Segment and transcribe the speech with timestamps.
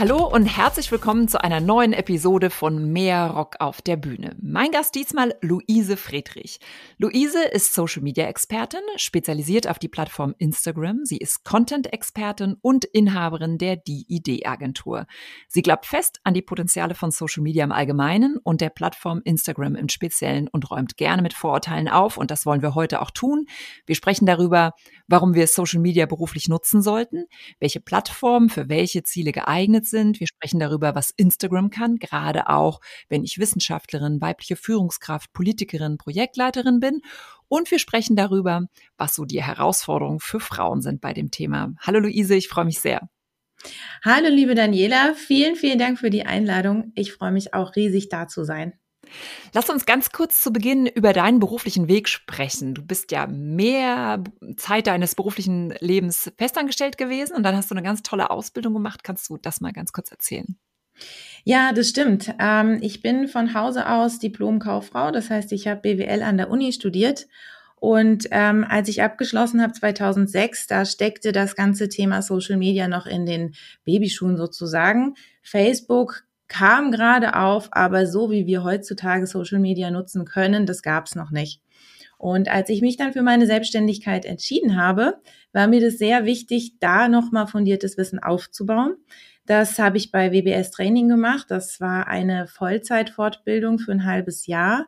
[0.00, 4.36] Hallo und herzlich willkommen zu einer neuen Episode von Mehr Rock auf der Bühne.
[4.40, 6.60] Mein Gast diesmal Luise Friedrich.
[6.98, 11.04] Luise ist Social Media Expertin, spezialisiert auf die Plattform Instagram.
[11.04, 15.08] Sie ist Content Expertin und Inhaberin der Die Idee Agentur.
[15.48, 19.74] Sie glaubt fest an die Potenziale von Social Media im Allgemeinen und der Plattform Instagram
[19.74, 23.46] im Speziellen und räumt gerne mit Vorurteilen auf und das wollen wir heute auch tun.
[23.84, 24.74] Wir sprechen darüber,
[25.08, 27.24] warum wir Social Media beruflich nutzen sollten,
[27.58, 30.20] welche Plattformen für welche Ziele geeignet sind.
[30.20, 36.80] Wir sprechen darüber, was Instagram kann, gerade auch, wenn ich Wissenschaftlerin, weibliche Führungskraft, Politikerin, Projektleiterin
[36.80, 37.02] bin.
[37.48, 41.74] Und wir sprechen darüber, was so die Herausforderungen für Frauen sind bei dem Thema.
[41.80, 43.08] Hallo Luise, ich freue mich sehr.
[44.04, 46.92] Hallo liebe Daniela, vielen, vielen Dank für die Einladung.
[46.94, 48.74] Ich freue mich auch riesig da zu sein.
[49.52, 52.74] Lass uns ganz kurz zu Beginn über deinen beruflichen Weg sprechen.
[52.74, 54.22] Du bist ja mehr
[54.56, 59.04] Zeit deines beruflichen Lebens festangestellt gewesen und dann hast du eine ganz tolle Ausbildung gemacht.
[59.04, 60.56] Kannst du das mal ganz kurz erzählen?
[61.44, 62.34] Ja, das stimmt.
[62.38, 65.10] Ähm, ich bin von Hause aus Diplom-Kauffrau.
[65.10, 67.26] Das heißt, ich habe BWL an der Uni studiert.
[67.80, 73.06] Und ähm, als ich abgeschlossen habe 2006, da steckte das ganze Thema Social Media noch
[73.06, 73.54] in den
[73.84, 75.14] Babyschuhen sozusagen.
[75.42, 81.06] Facebook kam gerade auf, aber so wie wir heutzutage Social Media nutzen können, das gab
[81.06, 81.62] es noch nicht.
[82.18, 85.18] Und als ich mich dann für meine Selbstständigkeit entschieden habe,
[85.52, 88.96] war mir das sehr wichtig, da nochmal fundiertes Wissen aufzubauen.
[89.46, 91.46] Das habe ich bei WBS Training gemacht.
[91.48, 94.86] Das war eine Vollzeitfortbildung für ein halbes Jahr.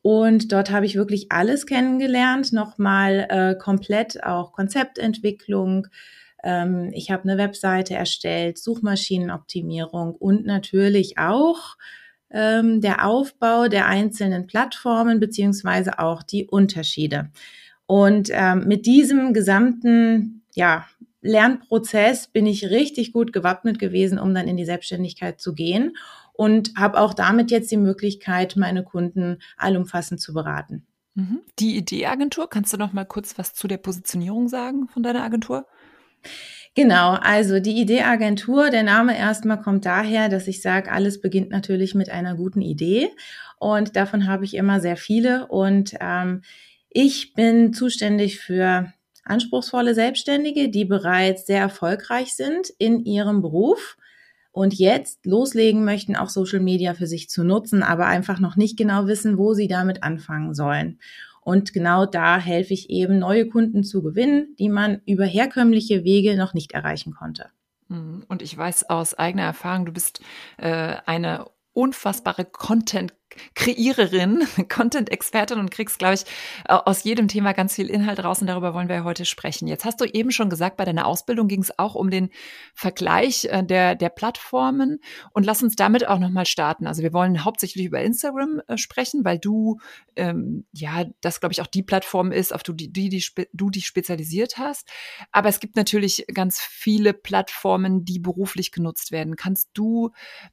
[0.00, 5.88] Und dort habe ich wirklich alles kennengelernt, nochmal äh, komplett auch Konzeptentwicklung,
[6.42, 11.76] ähm, ich habe eine Webseite erstellt, Suchmaschinenoptimierung und natürlich auch
[12.30, 17.30] ähm, der Aufbau der einzelnen Plattformen beziehungsweise auch die Unterschiede.
[17.86, 20.86] Und ähm, mit diesem gesamten ja,
[21.22, 25.96] Lernprozess bin ich richtig gut gewappnet gewesen, um dann in die Selbstständigkeit zu gehen
[26.32, 30.86] und habe auch damit jetzt die Möglichkeit, meine Kunden allumfassend zu beraten.
[31.14, 31.40] Mhm.
[31.58, 35.66] Die Ideeagentur, kannst du noch mal kurz was zu der Positionierung sagen von deiner Agentur?
[36.74, 41.94] Genau, also die Ideeagentur, der Name erstmal kommt daher, dass ich sage, alles beginnt natürlich
[41.94, 43.10] mit einer guten Idee
[43.58, 46.42] und davon habe ich immer sehr viele und ähm,
[46.88, 48.92] ich bin zuständig für
[49.24, 53.96] anspruchsvolle Selbstständige, die bereits sehr erfolgreich sind in ihrem Beruf
[54.52, 58.76] und jetzt loslegen möchten, auch Social Media für sich zu nutzen, aber einfach noch nicht
[58.76, 60.98] genau wissen, wo sie damit anfangen sollen.
[61.50, 66.36] Und genau da helfe ich eben, neue Kunden zu gewinnen, die man über herkömmliche Wege
[66.36, 67.46] noch nicht erreichen konnte.
[67.88, 68.22] Mhm.
[68.28, 70.20] Und ich weiß aus eigener Erfahrung, du bist
[70.58, 73.14] äh, eine unfassbare Content
[73.54, 76.24] Kreiererin, Content-Expertin und kriegst, glaube ich,
[76.66, 79.68] aus jedem Thema ganz viel Inhalt raus und darüber wollen wir heute sprechen.
[79.68, 82.30] Jetzt hast du eben schon gesagt, bei deiner Ausbildung ging es auch um den
[82.74, 85.00] Vergleich äh, der, der Plattformen
[85.32, 86.86] und lass uns damit auch nochmal starten.
[86.86, 89.78] Also wir wollen hauptsächlich über Instagram äh, sprechen, weil du,
[90.16, 93.86] ähm, ja, das glaube ich auch die Plattform ist, auf die, die, die du dich
[93.86, 94.88] spezialisiert hast.
[95.32, 99.36] Aber es gibt natürlich ganz viele Plattformen, die beruflich genutzt werden.
[99.36, 100.10] Kannst du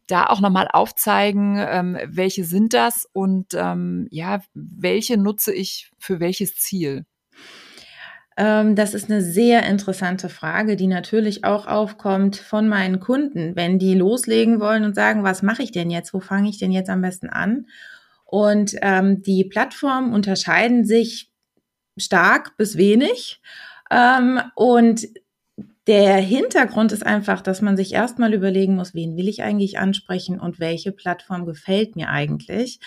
[0.07, 5.89] da auch nochmal aufzeigen, ähm, welche sind sind das und ähm, ja, welche nutze ich
[5.97, 7.05] für welches Ziel?
[8.35, 13.79] Ähm, das ist eine sehr interessante Frage, die natürlich auch aufkommt von meinen Kunden, wenn
[13.79, 16.13] die loslegen wollen und sagen, was mache ich denn jetzt?
[16.13, 17.67] Wo fange ich denn jetzt am besten an?
[18.25, 21.31] Und ähm, die Plattformen unterscheiden sich
[21.95, 23.41] stark bis wenig.
[23.89, 25.07] Ähm, und
[25.87, 30.39] der Hintergrund ist einfach, dass man sich erstmal überlegen muss, wen will ich eigentlich ansprechen
[30.39, 32.79] und welche Plattform gefällt mir eigentlich.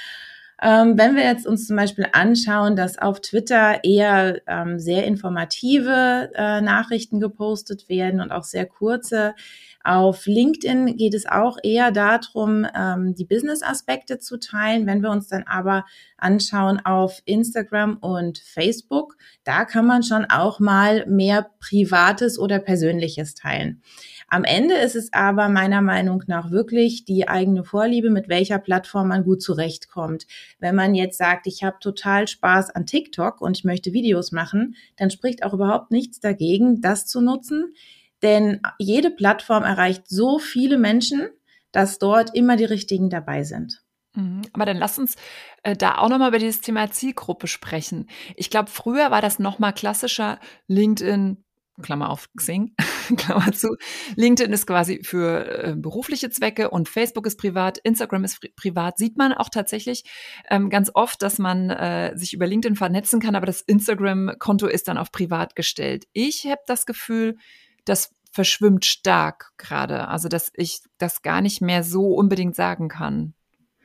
[0.62, 6.30] Ähm, wenn wir jetzt uns zum Beispiel anschauen, dass auf Twitter eher ähm, sehr informative
[6.34, 9.34] äh, Nachrichten gepostet werden und auch sehr kurze,
[9.82, 14.86] auf LinkedIn geht es auch eher darum, ähm, die Business-Aspekte zu teilen.
[14.86, 15.86] Wenn wir uns dann aber
[16.18, 23.34] anschauen auf Instagram und Facebook, da kann man schon auch mal mehr Privates oder Persönliches
[23.34, 23.82] teilen.
[24.28, 29.08] Am Ende ist es aber meiner Meinung nach wirklich die eigene Vorliebe, mit welcher Plattform
[29.08, 30.26] man gut zurechtkommt.
[30.60, 34.76] Wenn man jetzt sagt, ich habe total Spaß an TikTok und ich möchte Videos machen,
[34.96, 37.74] dann spricht auch überhaupt nichts dagegen, das zu nutzen.
[38.22, 41.28] Denn jede Plattform erreicht so viele Menschen,
[41.72, 43.82] dass dort immer die richtigen dabei sind.
[44.14, 44.42] Mhm.
[44.52, 45.16] Aber dann lass uns
[45.62, 48.08] äh, da auch nochmal über dieses Thema Zielgruppe sprechen.
[48.36, 51.44] Ich glaube, früher war das nochmal klassischer LinkedIn,
[51.80, 52.74] Klammer auf Xing,
[53.16, 53.76] Klammer zu.
[54.16, 58.98] LinkedIn ist quasi für äh, berufliche Zwecke und Facebook ist privat, Instagram ist privat.
[58.98, 60.04] Sieht man auch tatsächlich
[60.50, 64.88] ähm, ganz oft, dass man äh, sich über LinkedIn vernetzen kann, aber das Instagram-Konto ist
[64.88, 66.06] dann auf privat gestellt.
[66.12, 67.36] Ich habe das Gefühl,
[67.84, 70.08] das verschwimmt stark gerade.
[70.08, 73.34] Also, dass ich das gar nicht mehr so unbedingt sagen kann.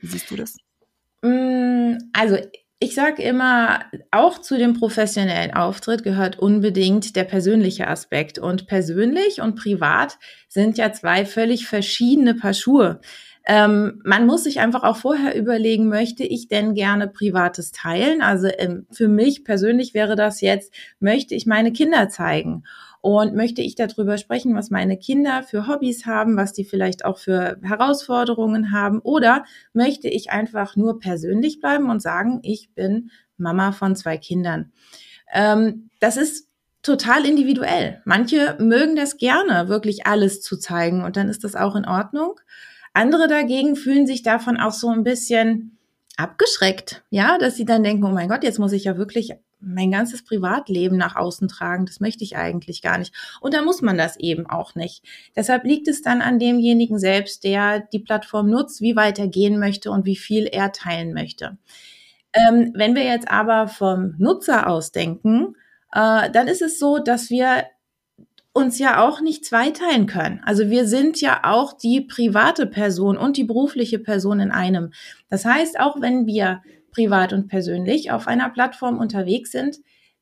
[0.00, 0.56] Wie siehst du das?
[1.22, 2.38] Mm, also
[2.78, 8.38] ich sage immer, auch zu dem professionellen Auftritt gehört unbedingt der persönliche Aspekt.
[8.38, 10.18] Und persönlich und privat
[10.48, 13.00] sind ja zwei völlig verschiedene Paar Schuhe.
[13.48, 18.20] Ähm, man muss sich einfach auch vorher überlegen, möchte ich denn gerne Privates teilen?
[18.20, 22.64] Also ähm, für mich persönlich wäre das jetzt, möchte ich meine Kinder zeigen?
[23.06, 27.18] Und möchte ich darüber sprechen, was meine Kinder für Hobbys haben, was die vielleicht auch
[27.18, 28.98] für Herausforderungen haben?
[28.98, 34.72] Oder möchte ich einfach nur persönlich bleiben und sagen, ich bin Mama von zwei Kindern?
[35.32, 36.48] Ähm, das ist
[36.82, 38.02] total individuell.
[38.04, 42.40] Manche mögen das gerne, wirklich alles zu zeigen und dann ist das auch in Ordnung.
[42.92, 45.78] Andere dagegen fühlen sich davon auch so ein bisschen
[46.16, 49.30] abgeschreckt, ja, dass sie dann denken, oh mein Gott, jetzt muss ich ja wirklich
[49.66, 51.86] mein ganzes Privatleben nach außen tragen.
[51.86, 53.14] Das möchte ich eigentlich gar nicht.
[53.40, 55.04] Und da muss man das eben auch nicht.
[55.34, 59.58] Deshalb liegt es dann an demjenigen selbst, der die Plattform nutzt, wie weit er gehen
[59.58, 61.58] möchte und wie viel er teilen möchte.
[62.32, 65.56] Ähm, wenn wir jetzt aber vom Nutzer aus denken,
[65.92, 67.64] äh, dann ist es so, dass wir
[68.52, 70.40] uns ja auch nicht zweiteilen können.
[70.44, 74.92] Also wir sind ja auch die private Person und die berufliche Person in einem.
[75.28, 76.62] Das heißt, auch wenn wir
[76.96, 79.76] privat und persönlich auf einer Plattform unterwegs sind,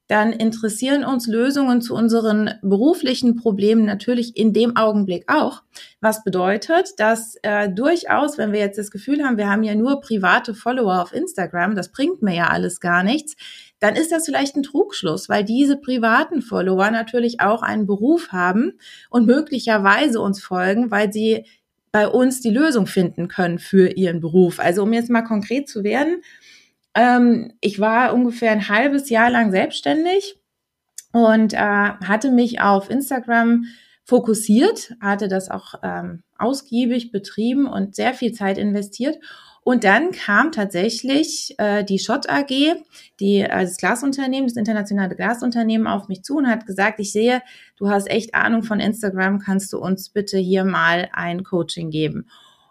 [0.09, 5.62] dann interessieren uns Lösungen zu unseren beruflichen Problemen natürlich in dem Augenblick auch.
[6.00, 10.00] Was bedeutet, dass äh, durchaus, wenn wir jetzt das Gefühl haben, wir haben ja nur
[10.03, 13.37] private Follower auf Instagram, das bringt mir ja alles gar nichts,
[13.79, 18.73] dann ist das vielleicht ein Trugschluss, weil diese privaten Follower natürlich auch einen Beruf haben
[19.09, 21.47] und möglicherweise uns folgen, weil sie
[21.93, 24.59] bei uns die Lösung finden können für ihren Beruf.
[24.59, 26.23] Also um jetzt mal konkret zu werden,
[26.94, 30.37] ähm, ich war ungefähr ein halbes Jahr lang selbstständig
[31.12, 33.64] und äh, hatte mich auf Instagram
[34.05, 39.19] fokussiert, hatte das auch ähm, ausgiebig betrieben und sehr viel Zeit investiert.
[39.64, 42.50] Und dann kam tatsächlich äh, die Schott AG,
[43.19, 47.41] die also das Glasunternehmen, das internationale Glasunternehmen auf mich zu und hat gesagt, ich sehe,
[47.79, 52.26] du hast echt Ahnung von Instagram, kannst du uns bitte hier mal ein Coaching geben?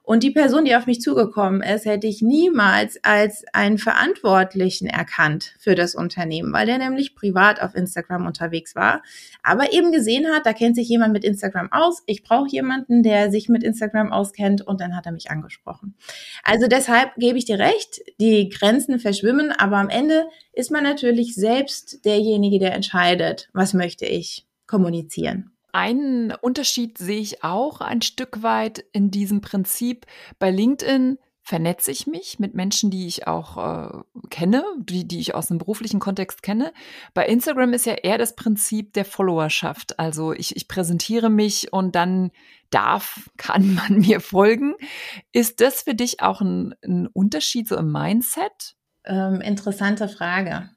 [0.05, 5.55] Und die Person, die auf mich zugekommen ist, hätte ich niemals als einen Verantwortlichen erkannt
[5.59, 9.01] für das Unternehmen, weil der nämlich privat auf Instagram unterwegs war,
[9.43, 13.31] aber eben gesehen hat, da kennt sich jemand mit Instagram aus, ich brauche jemanden, der
[13.31, 15.95] sich mit Instagram auskennt und dann hat er mich angesprochen.
[16.43, 21.33] Also deshalb gebe ich dir recht, die Grenzen verschwimmen, aber am Ende ist man natürlich
[21.33, 25.52] selbst derjenige, der entscheidet, was möchte ich kommunizieren.
[25.73, 30.05] Einen Unterschied sehe ich auch ein Stück weit in diesem Prinzip.
[30.37, 35.33] Bei LinkedIn vernetze ich mich mit Menschen, die ich auch äh, kenne, die, die ich
[35.33, 36.73] aus einem beruflichen Kontext kenne.
[37.15, 39.99] Bei Instagram ist ja eher das Prinzip der Followerschaft.
[39.99, 42.29] Also ich, ich präsentiere mich und dann
[42.69, 44.75] darf, kann man mir folgen.
[45.31, 48.75] Ist das für dich auch ein, ein Unterschied so im Mindset?
[49.05, 50.69] Ähm, interessante Frage.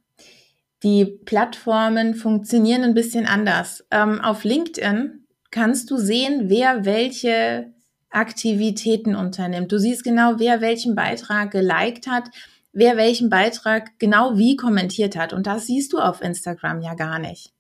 [0.82, 3.84] Die Plattformen funktionieren ein bisschen anders.
[3.90, 7.72] Ähm, auf LinkedIn kannst du sehen, wer welche
[8.10, 9.72] Aktivitäten unternimmt.
[9.72, 12.30] Du siehst genau, wer welchen Beitrag geliked hat,
[12.72, 15.32] wer welchen Beitrag genau wie kommentiert hat.
[15.32, 17.52] Und das siehst du auf Instagram ja gar nicht.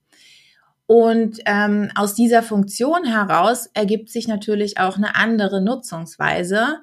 [0.86, 6.80] Und ähm, aus dieser Funktion heraus ergibt sich natürlich auch eine andere Nutzungsweise,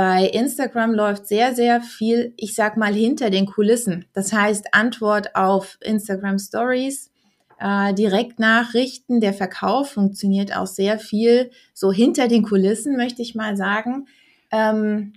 [0.00, 4.06] bei Instagram läuft sehr, sehr viel, ich sag mal, hinter den Kulissen.
[4.14, 7.10] Das heißt, Antwort auf Instagram Stories,
[7.58, 13.58] äh, Direktnachrichten, der Verkauf funktioniert auch sehr viel so hinter den Kulissen, möchte ich mal
[13.58, 14.06] sagen.
[14.50, 15.12] Ähm,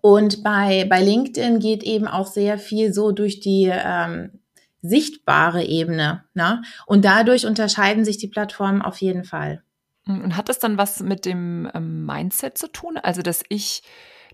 [0.00, 4.40] und bei, bei LinkedIn geht eben auch sehr viel so durch die ähm,
[4.82, 6.24] sichtbare Ebene.
[6.34, 6.62] Ne?
[6.84, 9.62] Und dadurch unterscheiden sich die Plattformen auf jeden Fall.
[10.06, 12.96] Und hat das dann was mit dem ähm, Mindset zu tun?
[12.96, 13.82] Also, dass ich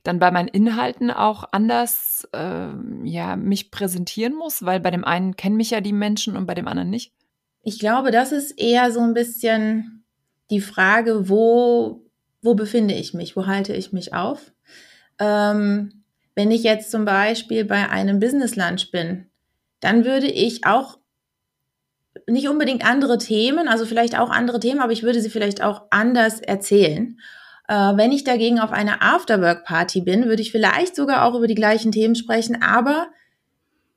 [0.03, 2.69] dann bei meinen Inhalten auch anders äh,
[3.05, 6.55] ja, mich präsentieren muss, weil bei dem einen kennen mich ja die Menschen und bei
[6.55, 7.13] dem anderen nicht?
[7.63, 10.05] Ich glaube, das ist eher so ein bisschen
[10.51, 12.05] die Frage, wo,
[12.41, 14.53] wo befinde ich mich, wo halte ich mich auf?
[15.19, 16.05] Ähm,
[16.37, 19.27] wenn ich jetzt zum Beispiel bei einem Business Lunch bin,
[19.81, 20.99] dann würde ich auch
[22.27, 25.83] nicht unbedingt andere Themen, also vielleicht auch andere Themen, aber ich würde sie vielleicht auch
[25.91, 27.19] anders erzählen.
[27.69, 31.55] Äh, wenn ich dagegen auf einer Afterwork-Party bin, würde ich vielleicht sogar auch über die
[31.55, 33.09] gleichen Themen sprechen, aber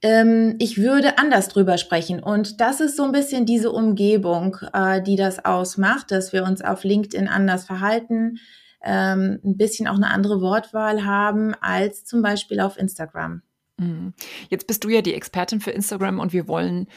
[0.01, 2.21] ähm, ich würde anders drüber sprechen.
[2.21, 6.61] Und das ist so ein bisschen diese Umgebung, äh, die das ausmacht, dass wir uns
[6.61, 8.37] auf LinkedIn anders verhalten,
[8.81, 13.41] ähm, ein bisschen auch eine andere Wortwahl haben als zum Beispiel auf Instagram.
[13.77, 14.13] Mhm.
[14.49, 16.87] Jetzt bist du ja die Expertin für Instagram und wir wollen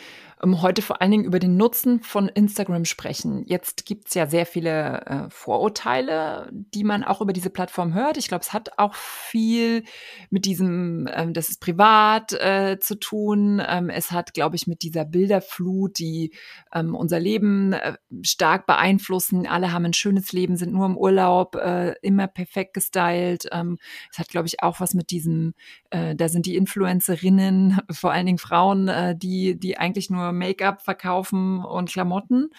[0.44, 3.44] heute vor allen Dingen über den Nutzen von Instagram sprechen.
[3.46, 8.16] Jetzt gibt's ja sehr viele äh, Vorurteile, die man auch über diese Plattform hört.
[8.16, 9.84] Ich glaube, es hat auch viel
[10.30, 13.62] mit diesem, ähm, das ist privat äh, zu tun.
[13.64, 16.34] Ähm, es hat, glaube ich, mit dieser Bilderflut, die
[16.74, 19.46] ähm, unser Leben äh, stark beeinflussen.
[19.46, 23.46] Alle haben ein schönes Leben, sind nur im Urlaub, äh, immer perfekt gestylt.
[23.52, 23.78] Ähm,
[24.10, 25.54] es hat, glaube ich, auch was mit diesem,
[25.90, 30.82] äh, da sind die Influencerinnen, vor allen Dingen Frauen, äh, die, die eigentlich nur Make-up
[30.82, 32.50] verkaufen und Klamotten.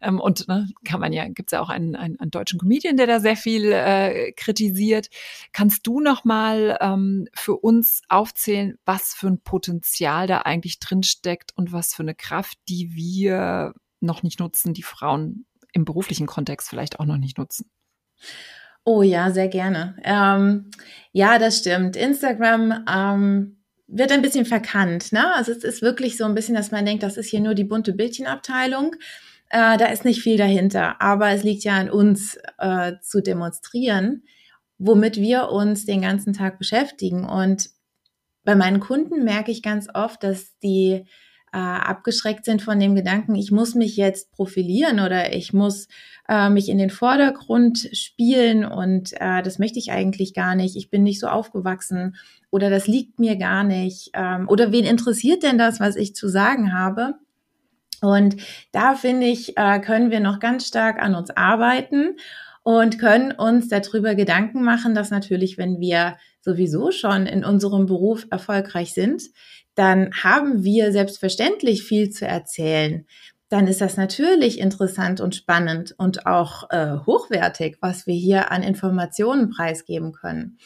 [0.00, 2.96] Ähm, und ne, kann man ja, gibt es ja auch einen, einen, einen, deutschen Comedian,
[2.96, 5.08] der da sehr viel äh, kritisiert.
[5.52, 11.52] Kannst du noch mal ähm, für uns aufzählen, was für ein Potenzial da eigentlich drinsteckt
[11.56, 16.68] und was für eine Kraft, die wir noch nicht nutzen, die Frauen im beruflichen Kontext
[16.68, 17.70] vielleicht auch noch nicht nutzen?
[18.84, 19.96] Oh ja, sehr gerne.
[20.04, 20.70] Ähm,
[21.12, 21.96] ja, das stimmt.
[21.96, 23.59] Instagram ähm,
[23.92, 25.12] wird ein bisschen verkannt.
[25.12, 25.34] Ne?
[25.34, 27.64] Also es ist wirklich so ein bisschen, dass man denkt, das ist hier nur die
[27.64, 28.94] bunte Bildchenabteilung.
[29.50, 31.00] Äh, da ist nicht viel dahinter.
[31.02, 34.22] Aber es liegt ja an uns äh, zu demonstrieren,
[34.78, 37.24] womit wir uns den ganzen Tag beschäftigen.
[37.24, 37.70] Und
[38.44, 41.04] bei meinen Kunden merke ich ganz oft, dass die
[41.52, 45.88] äh, abgeschreckt sind von dem Gedanken, ich muss mich jetzt profilieren oder ich muss
[46.28, 50.76] äh, mich in den Vordergrund spielen und äh, das möchte ich eigentlich gar nicht.
[50.76, 52.16] Ich bin nicht so aufgewachsen
[52.50, 54.10] oder das liegt mir gar nicht.
[54.14, 57.14] Ähm, oder wen interessiert denn das, was ich zu sagen habe?
[58.00, 58.36] Und
[58.72, 62.16] da finde ich, äh, können wir noch ganz stark an uns arbeiten
[62.62, 68.26] und können uns darüber Gedanken machen, dass natürlich, wenn wir sowieso schon in unserem Beruf
[68.30, 69.22] erfolgreich sind,
[69.80, 73.06] dann haben wir selbstverständlich viel zu erzählen.
[73.48, 78.62] Dann ist das natürlich interessant und spannend und auch äh, hochwertig, was wir hier an
[78.62, 80.58] Informationen preisgeben können.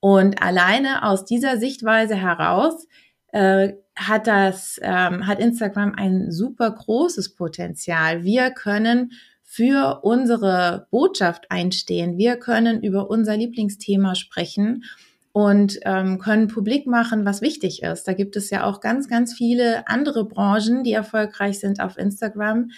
[0.00, 2.88] Und alleine aus dieser Sichtweise heraus
[3.32, 8.24] äh, hat das, ähm, hat Instagram ein super großes Potenzial.
[8.24, 12.16] Wir können für unsere Botschaft einstehen.
[12.16, 14.84] Wir können über unser Lieblingsthema sprechen
[15.34, 18.06] und ähm, können publik machen, was wichtig ist.
[18.06, 22.70] Da gibt es ja auch ganz, ganz viele andere Branchen, die erfolgreich sind auf Instagram.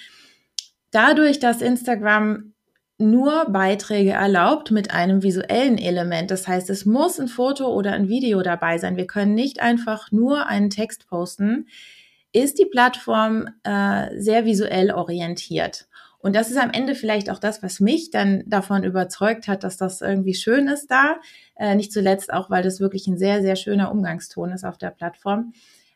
[0.90, 2.54] Dadurch, dass Instagram
[2.96, 6.30] nur Beiträge erlaubt mit einem visuellen Element.
[6.30, 8.96] Das heißt, es muss ein Foto oder ein Video dabei sein.
[8.96, 11.68] Wir können nicht einfach nur einen Text posten.
[12.32, 15.88] Ist die Plattform äh, sehr visuell orientiert.
[16.26, 19.76] Und das ist am Ende vielleicht auch das, was mich dann davon überzeugt hat, dass
[19.76, 21.20] das irgendwie schön ist da.
[21.54, 24.90] Äh, nicht zuletzt auch, weil das wirklich ein sehr, sehr schöner Umgangston ist auf der
[24.90, 25.52] Plattform.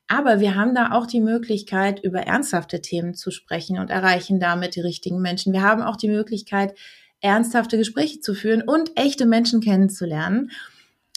[0.06, 4.76] Aber wir haben da auch die Möglichkeit, über ernsthafte Themen zu sprechen und erreichen damit
[4.76, 5.52] die richtigen Menschen.
[5.52, 6.78] Wir haben auch die Möglichkeit,
[7.20, 10.52] ernsthafte Gespräche zu führen und echte Menschen kennenzulernen.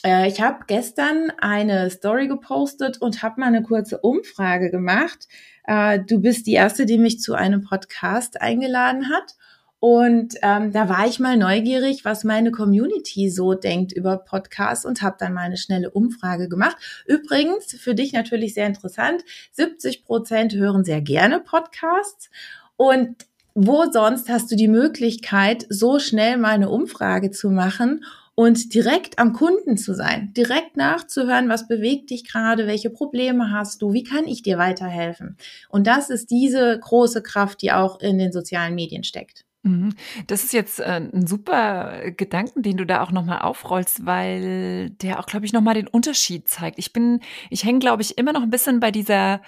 [0.03, 5.27] Äh, ich habe gestern eine Story gepostet und habe mal eine kurze Umfrage gemacht.
[5.65, 9.35] Äh, du bist die erste, die mich zu einem Podcast eingeladen hat.
[9.79, 15.01] Und ähm, da war ich mal neugierig, was meine Community so denkt über Podcasts und
[15.01, 16.77] habe dann mal eine schnelle Umfrage gemacht.
[17.05, 22.29] Übrigens, für dich natürlich sehr interessant, 70 Prozent hören sehr gerne Podcasts.
[22.77, 28.05] Und wo sonst hast du die Möglichkeit, so schnell mal eine Umfrage zu machen
[28.35, 33.81] und direkt am Kunden zu sein, direkt nachzuhören, was bewegt dich gerade, welche Probleme hast
[33.81, 35.37] du, wie kann ich dir weiterhelfen?
[35.69, 39.45] Und das ist diese große Kraft, die auch in den sozialen Medien steckt.
[39.63, 39.93] Mhm.
[40.27, 45.19] Das ist jetzt äh, ein super Gedanken, den du da auch nochmal aufrollst, weil der
[45.19, 46.77] auch, glaube ich, nochmal den Unterschied zeigt.
[46.79, 49.41] Ich bin, ich hänge, glaube ich, immer noch ein bisschen bei dieser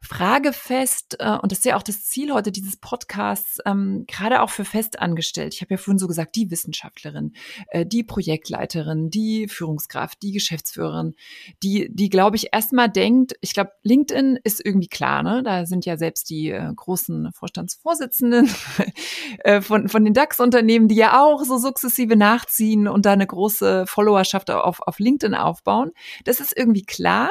[0.00, 4.50] fragefest, äh, und das ist ja auch das Ziel heute dieses Podcasts, ähm, gerade auch
[4.50, 5.54] für Festangestellte.
[5.54, 7.32] Ich habe ja vorhin so gesagt, die Wissenschaftlerin,
[7.68, 11.14] äh, die Projektleiterin, die Führungskraft, die Geschäftsführerin,
[11.62, 15.42] die, die glaube ich, erstmal denkt, ich glaube, LinkedIn ist irgendwie klar, ne?
[15.42, 18.48] Da sind ja selbst die äh, großen Vorstandsvorsitzenden
[19.40, 23.86] äh, von, von den DAX-Unternehmen, die ja auch so sukzessive nachziehen und da eine große
[23.86, 25.90] Followerschaft auf, auf LinkedIn aufbauen.
[26.24, 27.30] Das ist irgendwie klar.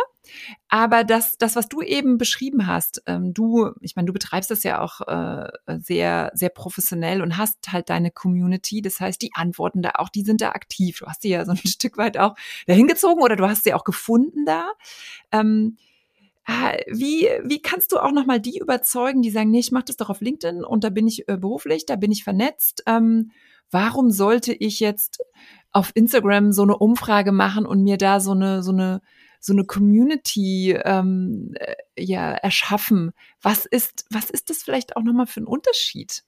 [0.70, 4.64] Aber das, das, was du eben beschrieben hast, ähm, du, ich meine, du betreibst das
[4.64, 8.82] ja auch äh, sehr, sehr professionell und hast halt deine Community.
[8.82, 11.00] Das heißt, die antworten da auch, die sind da aktiv.
[11.00, 13.74] Du hast sie ja so ein Stück weit auch dahin gezogen oder du hast sie
[13.74, 14.72] auch gefunden da.
[15.32, 15.78] Ähm,
[16.46, 19.98] ah, wie, wie kannst du auch nochmal die überzeugen, die sagen, nee, ich mache das
[19.98, 22.84] doch auf LinkedIn und da bin ich äh, beruflich, da bin ich vernetzt.
[22.88, 23.32] Ähm,
[23.72, 25.24] warum sollte ich jetzt
[25.72, 29.02] auf Instagram so eine Umfrage machen und mir da so eine, so eine
[29.40, 33.12] so eine Community ähm, äh, ja erschaffen.
[33.42, 36.24] Was ist was ist das vielleicht auch nochmal für ein Unterschied?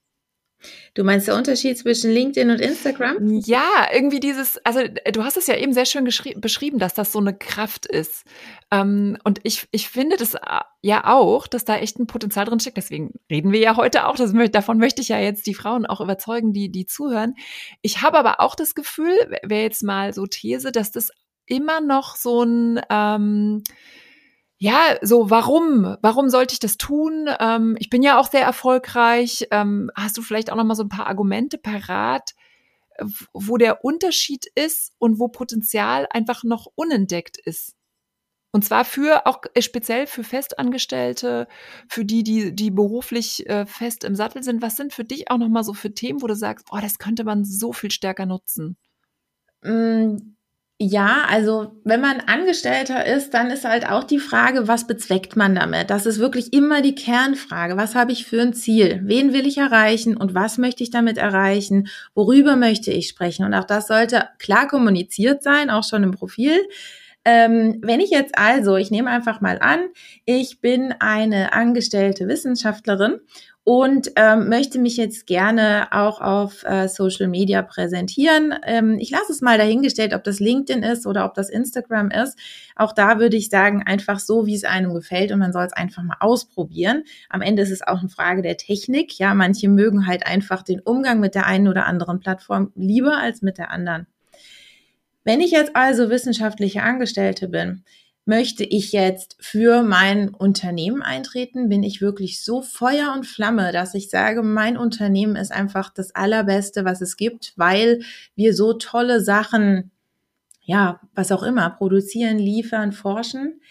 [0.93, 3.39] Du meinst der Unterschied zwischen LinkedIn und Instagram?
[3.45, 7.11] Ja, irgendwie dieses, also äh, du hast es ja eben sehr schön beschrieben, dass das
[7.11, 8.25] so eine Kraft ist.
[8.71, 10.39] Ähm, und ich, ich finde das äh,
[10.81, 12.77] ja auch, dass da echt ein Potenzial drin steckt.
[12.77, 14.15] Deswegen reden wir ja heute auch.
[14.15, 17.35] Das, davon möchte ich ja jetzt die Frauen auch überzeugen, die, die zuhören.
[17.81, 21.11] Ich habe aber auch das Gefühl, wäre jetzt mal so These, dass das
[21.49, 23.63] immer noch so ein ähm,
[24.61, 25.95] ja, so warum?
[26.01, 27.29] Warum sollte ich das tun?
[27.39, 29.47] Ähm, ich bin ja auch sehr erfolgreich.
[29.51, 32.35] Ähm, hast du vielleicht auch noch mal so ein paar Argumente parat,
[33.33, 37.77] wo der Unterschied ist und wo Potenzial einfach noch unentdeckt ist?
[38.51, 41.47] Und zwar für auch äh, speziell für Festangestellte,
[41.87, 44.61] für die, die, die beruflich äh, fest im Sattel sind.
[44.61, 46.97] Was sind für dich auch noch mal so für Themen, wo du sagst, oh, das
[46.97, 48.75] könnte man so viel stärker nutzen?
[49.61, 50.17] Mm,
[50.81, 55.53] ja, also wenn man Angestellter ist, dann ist halt auch die Frage, was bezweckt man
[55.53, 55.89] damit?
[55.89, 57.75] Das ist wirklich immer die Kernfrage.
[57.75, 59.01] Was habe ich für ein Ziel?
[59.03, 61.89] Wen will ich erreichen und was möchte ich damit erreichen?
[62.15, 63.45] Worüber möchte ich sprechen?
[63.45, 66.57] Und auch das sollte klar kommuniziert sein, auch schon im Profil.
[67.25, 69.81] Ähm, wenn ich jetzt also, ich nehme einfach mal an,
[70.23, 73.19] ich bin eine angestellte Wissenschaftlerin
[73.69, 78.55] und ähm, möchte mich jetzt gerne auch auf äh, Social Media präsentieren.
[78.65, 82.35] Ähm, ich lasse es mal dahingestellt, ob das LinkedIn ist oder ob das Instagram ist.
[82.75, 85.73] Auch da würde ich sagen, einfach so, wie es einem gefällt und man soll es
[85.73, 87.03] einfach mal ausprobieren.
[87.29, 89.19] Am Ende ist es auch eine Frage der Technik.
[89.19, 93.43] Ja, manche mögen halt einfach den Umgang mit der einen oder anderen Plattform lieber als
[93.43, 94.07] mit der anderen.
[95.23, 97.83] Wenn ich jetzt also wissenschaftliche Angestellte bin,
[98.25, 101.69] möchte ich jetzt für mein Unternehmen eintreten?
[101.69, 106.13] Bin ich wirklich so Feuer und Flamme, dass ich sage, mein Unternehmen ist einfach das
[106.13, 108.01] Allerbeste, was es gibt, weil
[108.35, 109.91] wir so tolle Sachen,
[110.61, 113.61] ja, was auch immer, produzieren, liefern, forschen?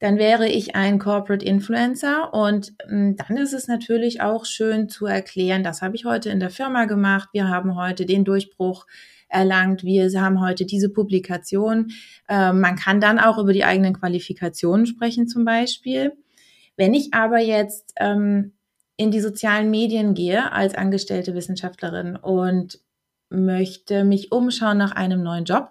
[0.00, 5.06] Dann wäre ich ein Corporate Influencer und hm, dann ist es natürlich auch schön zu
[5.06, 8.86] erklären, das habe ich heute in der Firma gemacht, wir haben heute den Durchbruch
[9.30, 9.84] erlangt.
[9.84, 11.92] Wir haben heute diese Publikation.
[12.28, 16.12] Äh, man kann dann auch über die eigenen Qualifikationen sprechen zum Beispiel.
[16.76, 18.52] Wenn ich aber jetzt ähm,
[18.96, 22.80] in die sozialen Medien gehe als angestellte Wissenschaftlerin und
[23.30, 25.70] möchte mich umschauen nach einem neuen Job,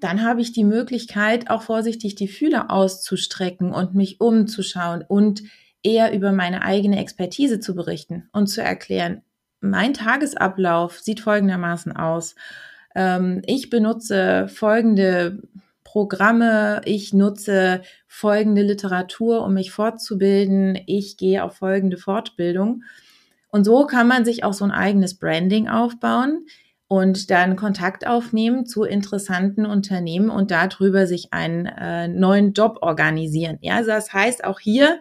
[0.00, 5.42] dann habe ich die Möglichkeit, auch vorsichtig die Fühler auszustrecken und mich umzuschauen und
[5.82, 9.22] eher über meine eigene Expertise zu berichten und zu erklären,
[9.64, 12.34] mein Tagesablauf sieht folgendermaßen aus.
[12.94, 15.42] Ähm, ich benutze folgende
[15.84, 22.82] Programme, ich nutze folgende Literatur, um mich fortzubilden, ich gehe auf folgende Fortbildung.
[23.48, 26.46] Und so kann man sich auch so ein eigenes Branding aufbauen
[26.88, 33.58] und dann Kontakt aufnehmen zu interessanten Unternehmen und darüber sich einen äh, neuen Job organisieren.
[33.60, 35.00] Ja, also das heißt auch hier,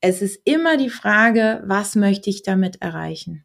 [0.00, 3.44] es ist immer die Frage, was möchte ich damit erreichen?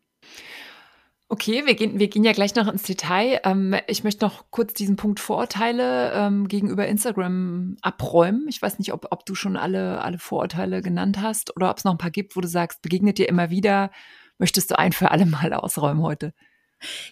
[1.31, 3.39] Okay, wir gehen, wir gehen ja gleich noch ins Detail.
[3.43, 8.47] Ähm, ich möchte noch kurz diesen Punkt Vorurteile ähm, gegenüber Instagram abräumen.
[8.49, 11.83] Ich weiß nicht, ob, ob du schon alle, alle Vorurteile genannt hast oder ob es
[11.83, 13.91] noch ein paar gibt, wo du sagst, begegnet dir immer wieder.
[14.39, 16.33] Möchtest du ein für alle Mal ausräumen heute?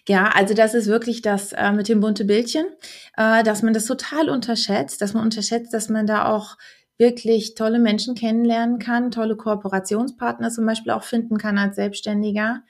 [0.07, 2.65] Ja, also das ist wirklich das äh, mit dem bunte Bildchen,
[3.17, 6.57] äh, dass man das total unterschätzt, dass man unterschätzt, dass man da auch
[6.97, 12.63] wirklich tolle Menschen kennenlernen kann, tolle Kooperationspartner zum Beispiel auch finden kann als Selbstständiger.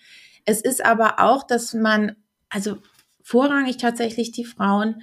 [0.48, 2.16] Es ist aber auch, dass man,
[2.50, 2.78] also
[3.22, 5.02] vorrangig tatsächlich die Frauen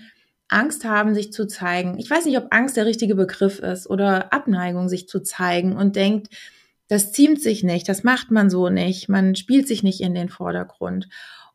[0.48, 1.98] Angst haben, sich zu zeigen.
[1.98, 5.96] Ich weiß nicht, ob Angst der richtige Begriff ist oder Abneigung, sich zu zeigen und
[5.96, 6.28] denkt,
[6.88, 10.30] das ziemt sich nicht, das macht man so nicht, man spielt sich nicht in den
[10.30, 11.08] Vordergrund.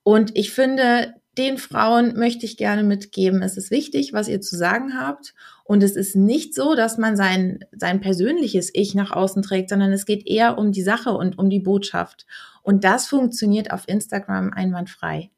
[0.04, 4.56] Und ich finde, den Frauen möchte ich gerne mitgeben, es ist wichtig, was ihr zu
[4.56, 5.34] sagen habt.
[5.64, 9.92] Und es ist nicht so, dass man sein, sein persönliches Ich nach außen trägt, sondern
[9.94, 12.26] es geht eher um die Sache und um die Botschaft.
[12.62, 15.32] Und das funktioniert auf Instagram einwandfrei.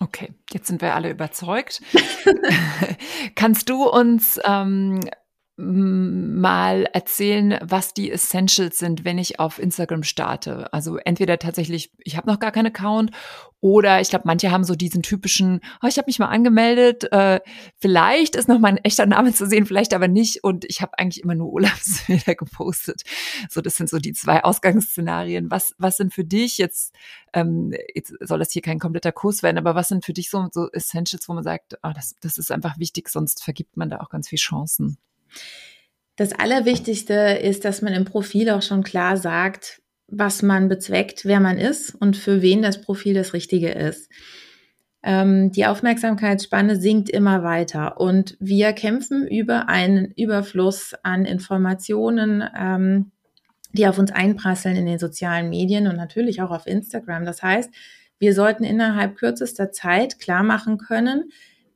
[0.00, 1.80] Okay, jetzt sind wir alle überzeugt.
[3.34, 5.00] Kannst du uns ähm,
[5.56, 10.72] mal erzählen, was die Essentials sind, wenn ich auf Instagram starte.
[10.72, 13.12] Also entweder tatsächlich, ich habe noch gar keinen Account
[13.60, 17.40] oder ich glaube, manche haben so diesen typischen, oh, ich habe mich mal angemeldet, äh,
[17.78, 21.22] vielleicht ist noch mein echter Name zu sehen, vielleicht aber nicht und ich habe eigentlich
[21.22, 23.02] immer nur Urlaubsbilder gepostet.
[23.48, 25.52] So, das sind so die zwei Ausgangsszenarien.
[25.52, 26.96] Was, was sind für dich jetzt,
[27.32, 30.48] ähm, jetzt soll das hier kein kompletter Kurs werden, aber was sind für dich so,
[30.50, 34.00] so Essentials, wo man sagt, oh, das, das ist einfach wichtig, sonst vergibt man da
[34.00, 34.98] auch ganz viel Chancen?
[36.16, 41.40] Das Allerwichtigste ist, dass man im Profil auch schon klar sagt, was man bezweckt, wer
[41.40, 44.10] man ist und für wen das Profil das Richtige ist.
[45.02, 53.12] Ähm, die Aufmerksamkeitsspanne sinkt immer weiter und wir kämpfen über einen Überfluss an Informationen, ähm,
[53.72, 57.24] die auf uns einprasseln in den sozialen Medien und natürlich auch auf Instagram.
[57.24, 57.70] Das heißt,
[58.18, 61.24] wir sollten innerhalb kürzester Zeit klar machen können,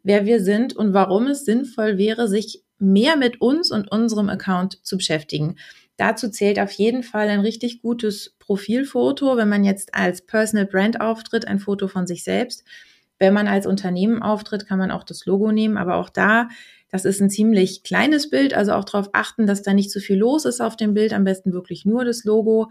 [0.02, 4.84] wer wir sind und warum es sinnvoll wäre, sich mehr mit uns und unserem Account
[4.84, 5.56] zu beschäftigen.
[5.96, 11.00] Dazu zählt auf jeden Fall ein richtig gutes Profilfoto, wenn man jetzt als Personal Brand
[11.00, 12.64] auftritt, ein Foto von sich selbst.
[13.18, 16.48] Wenn man als Unternehmen auftritt, kann man auch das Logo nehmen, aber auch da,
[16.90, 20.04] das ist ein ziemlich kleines Bild, also auch darauf achten, dass da nicht zu so
[20.06, 22.70] viel los ist auf dem Bild, am besten wirklich nur das Logo.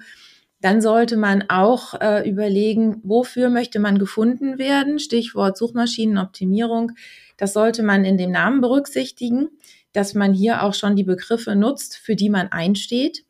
[0.60, 4.98] Dann sollte man auch äh, überlegen, wofür möchte man gefunden werden?
[4.98, 6.94] Stichwort Suchmaschinenoptimierung.
[7.38, 9.50] Das sollte man in dem Namen berücksichtigen,
[9.94, 13.26] dass man hier auch schon die Begriffe nutzt, für die man einsteht.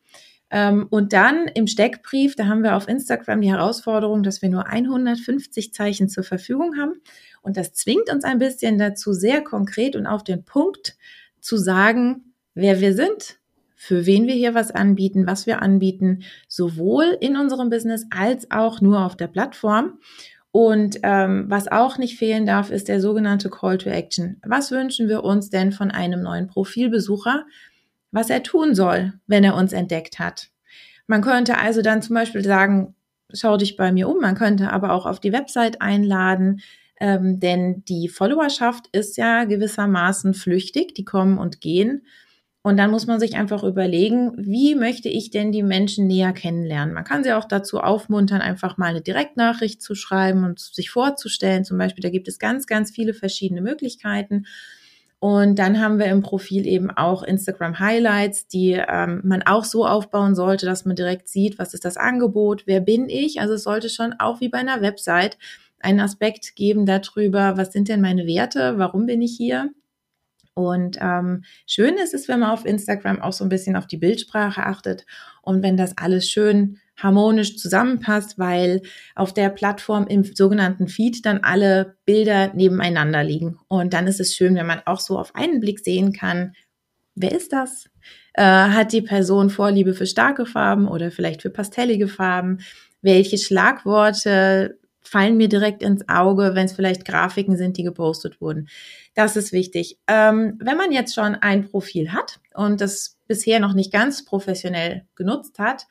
[0.49, 4.67] Ähm, und dann im Steckbrief, da haben wir auf Instagram die Herausforderung, dass wir nur
[4.67, 7.01] 150 Zeichen zur Verfügung haben.
[7.41, 10.97] Und das zwingt uns ein bisschen dazu, sehr konkret und auf den Punkt
[11.39, 13.39] zu sagen, wer wir sind,
[13.75, 18.81] für wen wir hier was anbieten, was wir anbieten, sowohl in unserem Business als auch
[18.81, 19.99] nur auf der Plattform.
[20.57, 24.41] Und ähm, was auch nicht fehlen darf, ist der sogenannte Call to Action.
[24.43, 27.45] Was wünschen wir uns denn von einem neuen Profilbesucher,
[28.09, 30.49] was er tun soll, wenn er uns entdeckt hat?
[31.05, 32.95] Man könnte also dann zum Beispiel sagen,
[33.31, 34.19] schau dich bei mir um.
[34.19, 36.61] Man könnte aber auch auf die Website einladen,
[36.99, 42.07] ähm, denn die Followerschaft ist ja gewissermaßen flüchtig, die kommen und gehen.
[42.67, 46.93] Und dann muss man sich einfach überlegen, wie möchte ich denn die Menschen näher kennenlernen?
[46.93, 51.63] Man kann sie auch dazu aufmuntern, einfach mal eine Direktnachricht zu schreiben und sich vorzustellen.
[51.63, 54.47] Zum Beispiel, da gibt es ganz, ganz viele verschiedene Möglichkeiten.
[55.19, 59.87] Und dann haben wir im Profil eben auch Instagram Highlights, die ähm, man auch so
[59.87, 63.39] aufbauen sollte, dass man direkt sieht, was ist das Angebot, wer bin ich.
[63.39, 65.37] Also es sollte schon auch wie bei einer Website
[65.79, 69.69] einen Aspekt geben darüber, was sind denn meine Werte, warum bin ich hier.
[70.57, 73.97] Und ähm, schön ist es, wenn man auf Instagram auch so ein bisschen auf die
[73.97, 75.05] Bildsprache achtet
[75.43, 78.81] und wenn das alles schön harmonisch zusammenpasst, weil
[79.13, 83.59] auf der Plattform im sogenannten Feed dann alle Bilder nebeneinander liegen.
[83.67, 86.53] Und dann ist es schön, wenn man auch so auf einen Blick sehen kann,
[87.13, 87.87] wer ist das?
[88.33, 92.61] Äh, hat die Person Vorliebe für starke Farben oder vielleicht für pastellige Farben?
[93.03, 98.67] Welche Schlagworte fallen mir direkt ins Auge, wenn es vielleicht Grafiken sind, die gepostet wurden.
[99.15, 99.97] Das ist wichtig.
[100.07, 105.05] Ähm, wenn man jetzt schon ein Profil hat und das bisher noch nicht ganz professionell
[105.15, 105.87] genutzt hat,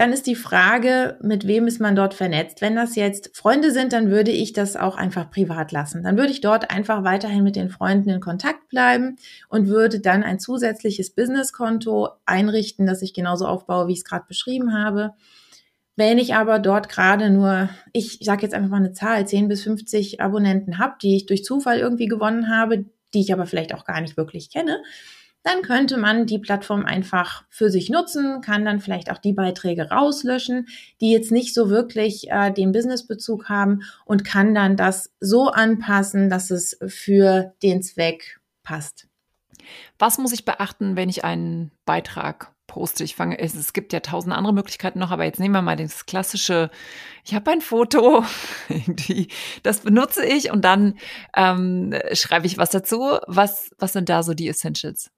[0.00, 2.62] dann ist die Frage, mit wem ist man dort vernetzt?
[2.62, 6.02] Wenn das jetzt Freunde sind, dann würde ich das auch einfach privat lassen.
[6.02, 9.16] Dann würde ich dort einfach weiterhin mit den Freunden in Kontakt bleiben
[9.50, 14.24] und würde dann ein zusätzliches Businesskonto einrichten, das ich genauso aufbaue, wie ich es gerade
[14.26, 15.12] beschrieben habe.
[16.00, 19.64] Wenn ich aber dort gerade nur, ich sage jetzt einfach mal eine Zahl, 10 bis
[19.64, 23.84] 50 Abonnenten habe, die ich durch Zufall irgendwie gewonnen habe, die ich aber vielleicht auch
[23.84, 24.82] gar nicht wirklich kenne,
[25.42, 29.90] dann könnte man die Plattform einfach für sich nutzen, kann dann vielleicht auch die Beiträge
[29.90, 30.68] rauslöschen,
[31.02, 36.30] die jetzt nicht so wirklich äh, den Businessbezug haben und kann dann das so anpassen,
[36.30, 39.06] dass es für den Zweck passt.
[39.98, 43.02] Was muss ich beachten, wenn ich einen Beitrag poste.
[43.02, 45.74] Ich fange, es, es gibt ja tausend andere Möglichkeiten noch, aber jetzt nehmen wir mal
[45.74, 46.70] das klassische,
[47.24, 48.24] ich habe ein Foto,
[49.64, 50.96] das benutze ich und dann
[51.36, 53.18] ähm, schreibe ich was dazu.
[53.26, 55.10] Was, was sind da so die Essentials?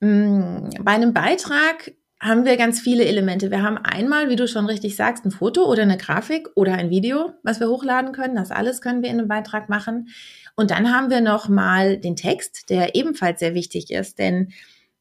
[0.00, 3.50] Mm, bei einem Beitrag haben wir ganz viele Elemente.
[3.50, 6.90] Wir haben einmal, wie du schon richtig sagst, ein Foto oder eine Grafik oder ein
[6.90, 8.36] Video, was wir hochladen können.
[8.36, 10.08] Das alles können wir in einem Beitrag machen.
[10.56, 14.52] Und dann haben wir noch mal den Text, der ebenfalls sehr wichtig ist, denn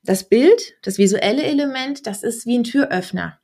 [0.08, 3.40] das Bild, das visuelle Element, das ist wie ein Türöffner.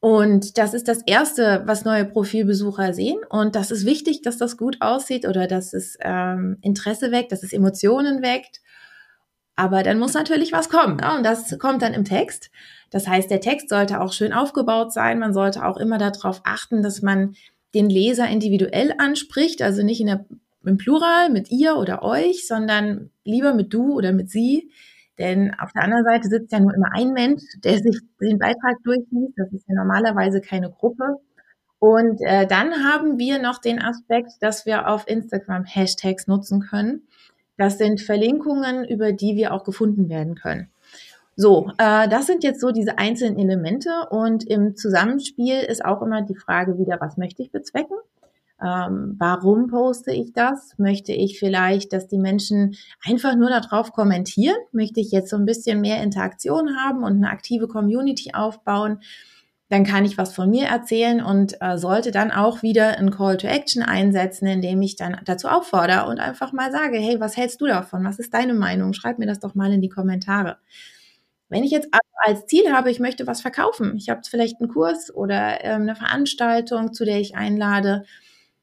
[0.00, 3.18] Und das ist das Erste, was neue Profilbesucher sehen.
[3.28, 7.42] Und das ist wichtig, dass das gut aussieht oder dass es ähm, Interesse weckt, dass
[7.42, 8.62] es Emotionen weckt.
[9.56, 10.96] Aber dann muss natürlich was kommen.
[10.96, 11.16] Ne?
[11.18, 12.50] Und das kommt dann im Text.
[12.88, 15.18] Das heißt, der Text sollte auch schön aufgebaut sein.
[15.18, 17.34] Man sollte auch immer darauf achten, dass man
[17.74, 20.24] den Leser individuell anspricht, also nicht in der,
[20.64, 24.70] im Plural mit ihr oder euch, sondern lieber mit du oder mit sie
[25.20, 28.82] denn auf der anderen Seite sitzt ja nur immer ein Mensch, der sich den Beitrag
[28.82, 29.34] durchliest.
[29.36, 31.18] Das ist ja normalerweise keine Gruppe.
[31.78, 37.02] Und äh, dann haben wir noch den Aspekt, dass wir auf Instagram Hashtags nutzen können.
[37.56, 40.70] Das sind Verlinkungen, über die wir auch gefunden werden können.
[41.36, 46.22] So, äh, das sind jetzt so diese einzelnen Elemente und im Zusammenspiel ist auch immer
[46.22, 47.96] die Frage wieder, was möchte ich bezwecken?
[48.62, 50.74] Ähm, warum poste ich das?
[50.78, 54.56] Möchte ich vielleicht, dass die Menschen einfach nur darauf kommentieren?
[54.72, 59.00] Möchte ich jetzt so ein bisschen mehr Interaktion haben und eine aktive Community aufbauen?
[59.70, 63.36] dann kann ich was von mir erzählen und äh, sollte dann auch wieder ein Call
[63.36, 67.60] to Action einsetzen, indem ich dann dazu auffordere und einfach mal sage, hey, was hältst
[67.60, 68.04] du davon?
[68.04, 68.94] Was ist deine Meinung?
[68.94, 70.58] Schreib mir das doch mal in die Kommentare.
[71.48, 71.88] Wenn ich jetzt
[72.24, 75.94] als Ziel habe, ich möchte was verkaufen, ich habe vielleicht einen Kurs oder ähm, eine
[75.94, 78.04] Veranstaltung, zu der ich einlade,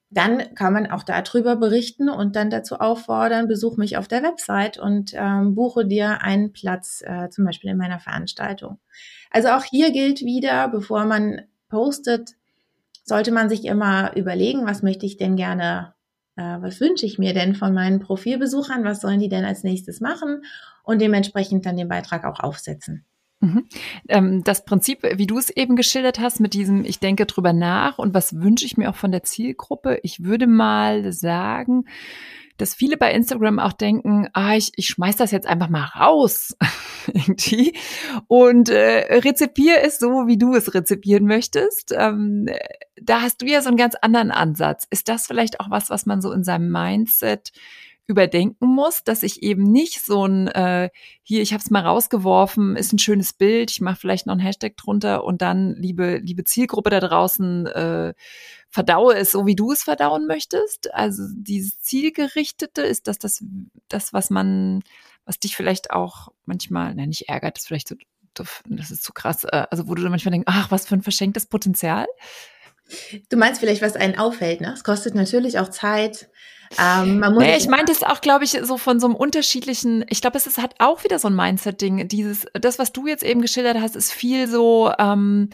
[0.09, 4.77] dann kann man auch darüber berichten und dann dazu auffordern, besuch mich auf der Website
[4.77, 8.79] und ähm, buche dir einen Platz, äh, zum Beispiel in meiner Veranstaltung.
[9.31, 12.35] Also auch hier gilt wieder, bevor man postet,
[13.03, 15.93] sollte man sich immer überlegen, was möchte ich denn gerne,
[16.37, 19.99] äh, was wünsche ich mir denn von meinen Profilbesuchern, was sollen die denn als nächstes
[19.99, 20.43] machen
[20.83, 23.05] und dementsprechend dann den Beitrag auch aufsetzen.
[23.39, 23.65] Mhm.
[24.09, 27.99] Ähm, das Prinzip, wie du es eben geschildert hast, mit diesem, ich denke drüber nach
[27.99, 31.85] und was wünsche ich mir auch von der Zielgruppe, ich würde mal sagen,
[32.57, 36.57] dass viele bei Instagram auch denken, ah, ich, ich schmeiß das jetzt einfach mal raus
[37.13, 37.73] irgendwie
[38.27, 41.93] und äh, rezipiere es so, wie du es rezipieren möchtest.
[41.95, 42.47] Ähm,
[42.99, 44.87] da hast du ja so einen ganz anderen Ansatz.
[44.89, 47.51] Ist das vielleicht auch was, was man so in seinem Mindset
[48.07, 50.89] überdenken muss, dass ich eben nicht so ein äh,
[51.23, 54.39] hier, ich habe es mal rausgeworfen, ist ein schönes Bild, ich mache vielleicht noch ein
[54.39, 58.13] Hashtag drunter und dann liebe liebe Zielgruppe da draußen äh,
[58.69, 60.93] verdaue es so, wie du es verdauen möchtest.
[60.93, 63.43] Also dieses zielgerichtete ist das das
[63.89, 64.81] das was man
[65.25, 67.95] was dich vielleicht auch manchmal, nein, nicht ärgert, ist vielleicht so
[68.65, 71.47] das ist zu krass, äh, also wo du manchmal denkst, ach, was für ein verschenktes
[71.47, 72.05] Potenzial.
[73.29, 74.73] Du meinst vielleicht, was einen auffällt, ne?
[74.73, 76.29] Es kostet natürlich auch Zeit.
[76.79, 80.37] Ähm, nee, ich meinte es auch, glaube ich, so von so einem unterschiedlichen, ich glaube,
[80.37, 82.07] es ist, hat auch wieder so ein Mindset-Ding.
[82.07, 85.49] Dieses, das, was du jetzt eben geschildert hast, ist viel so, ähm,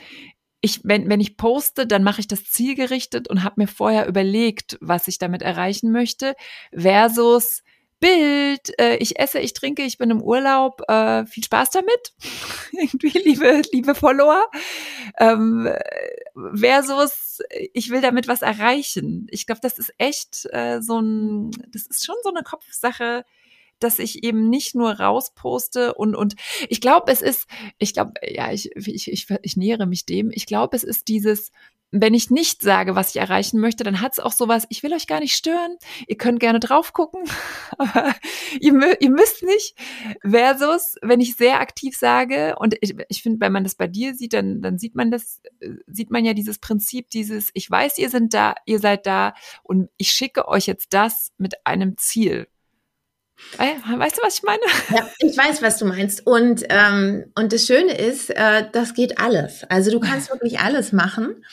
[0.62, 4.78] ich, wenn, wenn ich poste, dann mache ich das zielgerichtet und habe mir vorher überlegt,
[4.80, 6.36] was ich damit erreichen möchte,
[6.73, 7.63] versus
[8.04, 12.13] Bild, äh, ich esse, ich trinke, ich bin im Urlaub, äh, viel Spaß damit,
[12.74, 14.46] irgendwie, liebe, liebe Follower,
[15.20, 15.70] ähm,
[16.54, 17.39] versus,
[17.74, 19.28] ich will damit was erreichen.
[19.32, 23.24] Ich glaube, das ist echt äh, so ein, das ist schon so eine Kopfsache,
[23.84, 26.36] dass ich eben nicht nur rausposte und und
[26.69, 30.32] ich glaube, es ist, ich glaube, ja, ich, ich, ich, ich nähere mich dem.
[30.32, 31.52] Ich glaube, es ist dieses,
[31.96, 34.93] wenn ich nicht sage, was ich erreichen möchte, dann hat es auch sowas, ich will
[34.93, 37.24] euch gar nicht stören, ihr könnt gerne drauf gucken,
[37.78, 38.15] aber
[38.60, 39.78] ihr, ihr, müsst nicht.
[40.22, 44.15] Versus, wenn ich sehr aktiv sage, und ich, ich finde, wenn man das bei dir
[44.15, 45.39] sieht, dann, dann sieht man das,
[45.86, 49.89] sieht man ja dieses Prinzip, dieses, ich weiß, ihr sind da, ihr seid da und
[49.98, 52.48] ich schicke euch jetzt das mit einem Ziel.
[53.58, 54.62] Äh, weißt du, was ich meine?
[54.89, 56.25] Ja, ich weiß, was du meinst.
[56.25, 59.63] Und, ähm, und das Schöne ist, äh, das geht alles.
[59.69, 61.43] Also du kannst wirklich alles machen.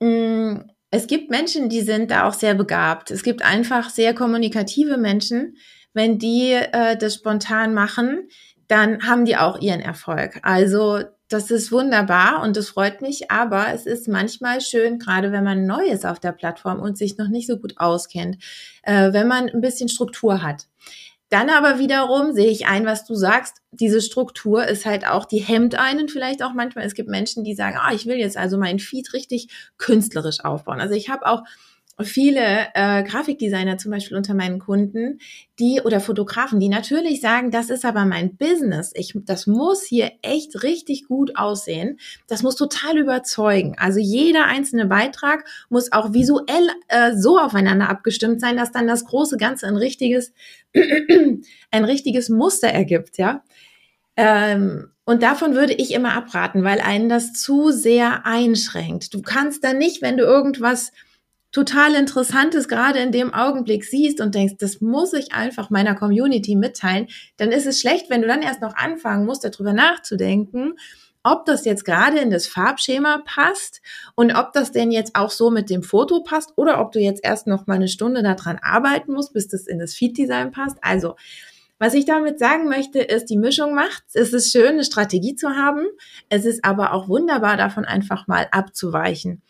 [0.00, 3.10] Mm, es gibt Menschen, die sind da auch sehr begabt.
[3.10, 5.56] Es gibt einfach sehr kommunikative Menschen.
[5.94, 8.28] Wenn die äh, das spontan machen,
[8.68, 10.38] dann haben die auch ihren Erfolg.
[10.42, 11.00] Also
[11.32, 15.66] das ist wunderbar und das freut mich, aber es ist manchmal schön, gerade wenn man
[15.66, 18.36] neu ist auf der Plattform und sich noch nicht so gut auskennt,
[18.82, 20.66] äh, wenn man ein bisschen Struktur hat.
[21.32, 23.62] Dann aber wiederum sehe ich ein, was du sagst.
[23.70, 26.84] Diese Struktur ist halt auch, die hemmt einen vielleicht auch manchmal.
[26.84, 30.78] Es gibt Menschen, die sagen, ah, ich will jetzt also meinen Feed richtig künstlerisch aufbauen.
[30.78, 31.42] Also ich habe auch
[32.00, 35.18] viele äh, Grafikdesigner zum Beispiel unter meinen Kunden,
[35.58, 38.92] die oder Fotografen, die natürlich sagen, das ist aber mein Business.
[38.94, 41.98] Ich, das muss hier echt richtig gut aussehen.
[42.28, 43.76] Das muss total überzeugen.
[43.78, 49.04] Also jeder einzelne Beitrag muss auch visuell äh, so aufeinander abgestimmt sein, dass dann das
[49.04, 50.32] große Ganze ein richtiges,
[50.74, 53.42] ein richtiges Muster ergibt, ja.
[54.16, 59.14] Ähm, und davon würde ich immer abraten, weil einen das zu sehr einschränkt.
[59.14, 60.92] Du kannst dann nicht, wenn du irgendwas
[61.52, 66.56] total Interessantes gerade in dem Augenblick siehst und denkst, das muss ich einfach meiner Community
[66.56, 70.74] mitteilen, dann ist es schlecht, wenn du dann erst noch anfangen musst, darüber nachzudenken,
[71.22, 73.80] ob das jetzt gerade in das Farbschema passt
[74.16, 77.24] und ob das denn jetzt auch so mit dem Foto passt oder ob du jetzt
[77.24, 80.78] erst noch mal eine Stunde daran arbeiten musst, bis das in das Feed-Design passt.
[80.80, 81.14] Also,
[81.78, 84.04] was ich damit sagen möchte, ist, die Mischung macht.
[84.14, 85.86] Es ist schön, eine Strategie zu haben.
[86.28, 89.42] Es ist aber auch wunderbar, davon einfach mal abzuweichen.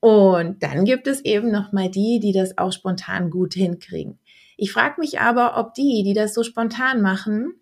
[0.00, 4.18] Und dann gibt es eben noch mal die, die das auch spontan gut hinkriegen.
[4.56, 7.54] Ich frage mich aber, ob die, die das so spontan machen,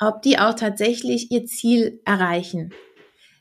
[0.00, 2.72] ob die auch tatsächlich ihr Ziel erreichen.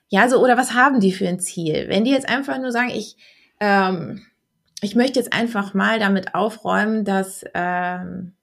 [0.09, 1.85] Ja, so oder was haben die für ein Ziel?
[1.87, 3.17] Wenn die jetzt einfach nur sagen, ich
[3.59, 4.21] ähm,
[4.83, 8.33] ich möchte jetzt einfach mal damit aufräumen, dass ähm,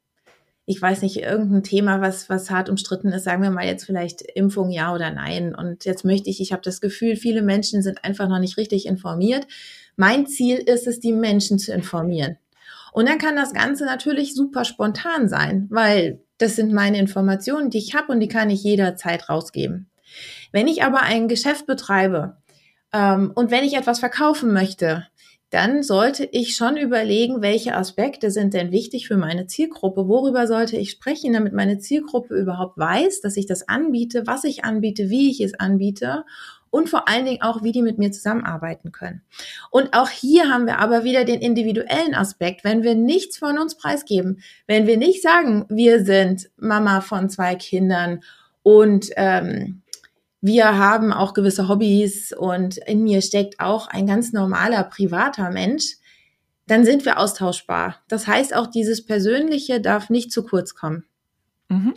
[0.66, 4.22] ich weiß nicht, irgendein Thema, was, was hart umstritten ist, sagen wir mal jetzt vielleicht
[4.22, 5.54] Impfung ja oder nein.
[5.54, 8.86] Und jetzt möchte ich, ich habe das Gefühl, viele Menschen sind einfach noch nicht richtig
[8.86, 9.46] informiert.
[9.96, 12.38] Mein Ziel ist es, die Menschen zu informieren.
[12.92, 17.78] Und dann kann das Ganze natürlich super spontan sein, weil das sind meine Informationen, die
[17.78, 19.90] ich habe und die kann ich jederzeit rausgeben.
[20.52, 22.36] Wenn ich aber ein Geschäft betreibe,
[22.92, 25.06] Ähm, und wenn ich etwas verkaufen möchte,
[25.50, 30.06] dann sollte ich schon überlegen, welche Aspekte sind denn wichtig für meine Zielgruppe?
[30.06, 34.64] Worüber sollte ich sprechen, damit meine Zielgruppe überhaupt weiß, dass ich das anbiete, was ich
[34.64, 36.24] anbiete, wie ich es anbiete
[36.70, 39.22] und vor allen Dingen auch, wie die mit mir zusammenarbeiten können.
[39.70, 42.62] Und auch hier haben wir aber wieder den individuellen Aspekt.
[42.62, 47.56] Wenn wir nichts von uns preisgeben, wenn wir nicht sagen, wir sind Mama von zwei
[47.56, 48.20] Kindern
[48.62, 49.82] und ähm,
[50.40, 55.96] wir haben auch gewisse Hobbys und in mir steckt auch ein ganz normaler privater Mensch,
[56.66, 57.96] dann sind wir austauschbar.
[58.08, 61.04] Das heißt, auch dieses Persönliche darf nicht zu kurz kommen.
[61.68, 61.94] Mhm.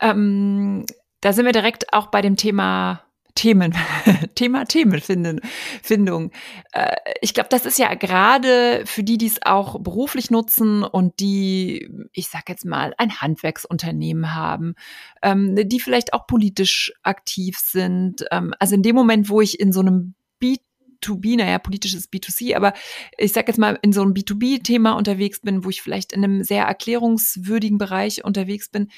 [0.00, 0.86] Ähm,
[1.20, 3.02] da sind wir direkt auch bei dem Thema
[3.40, 3.72] Themen,
[4.34, 6.30] Thema Themenfindung.
[6.72, 11.20] Äh, ich glaube, das ist ja gerade für die, die es auch beruflich nutzen und
[11.20, 14.74] die, ich sag jetzt mal, ein Handwerksunternehmen haben,
[15.22, 18.26] ähm, die vielleicht auch politisch aktiv sind.
[18.30, 20.60] Ähm, also in dem Moment, wo ich in so einem Beat
[21.00, 22.72] B2B, naja, politisches B2C, aber
[23.18, 26.44] ich sag jetzt mal in so einem B2B-Thema unterwegs bin, wo ich vielleicht in einem
[26.44, 28.88] sehr erklärungswürdigen Bereich unterwegs bin,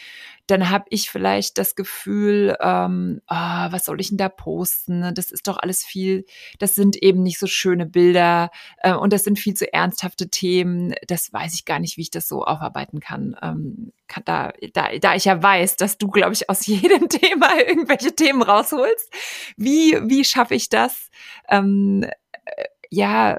[0.46, 5.14] dann habe ich vielleicht das Gefühl, ähm, oh, was soll ich denn da posten?
[5.14, 6.24] Das ist doch alles viel,
[6.58, 10.94] das sind eben nicht so schöne Bilder äh, und das sind viel zu ernsthafte Themen.
[11.06, 13.36] Das weiß ich gar nicht, wie ich das so aufarbeiten kann.
[13.42, 13.92] Ähm, kann
[14.24, 18.42] da, da, da ich ja weiß, dass du, glaube ich, aus jedem Thema irgendwelche Themen
[18.42, 19.10] rausholst.
[19.56, 21.10] Wie, wie schaffe ich das?
[21.48, 22.04] Ähm,
[22.44, 23.38] äh, ja,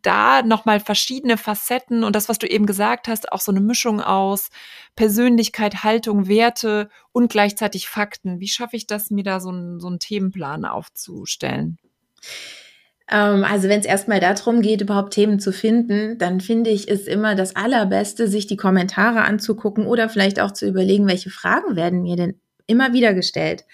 [0.00, 4.00] da nochmal verschiedene Facetten und das, was du eben gesagt hast, auch so eine Mischung
[4.00, 4.48] aus
[4.96, 8.40] Persönlichkeit, Haltung, Werte und gleichzeitig Fakten.
[8.40, 11.78] Wie schaffe ich das, mir da so, ein, so einen Themenplan aufzustellen?
[13.10, 17.06] Ähm, also wenn es erstmal darum geht, überhaupt Themen zu finden, dann finde ich es
[17.06, 22.02] immer das Allerbeste, sich die Kommentare anzugucken oder vielleicht auch zu überlegen, welche Fragen werden
[22.02, 23.64] mir denn immer wieder gestellt.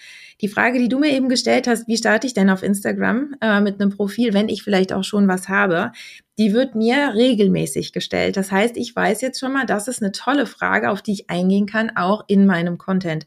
[0.41, 3.61] Die Frage, die du mir eben gestellt hast, wie starte ich denn auf Instagram äh,
[3.61, 5.91] mit einem Profil, wenn ich vielleicht auch schon was habe,
[6.39, 8.37] die wird mir regelmäßig gestellt.
[8.37, 11.31] Das heißt, ich weiß jetzt schon mal, das ist eine tolle Frage, auf die ich
[11.31, 13.27] eingehen kann, auch in meinem Content.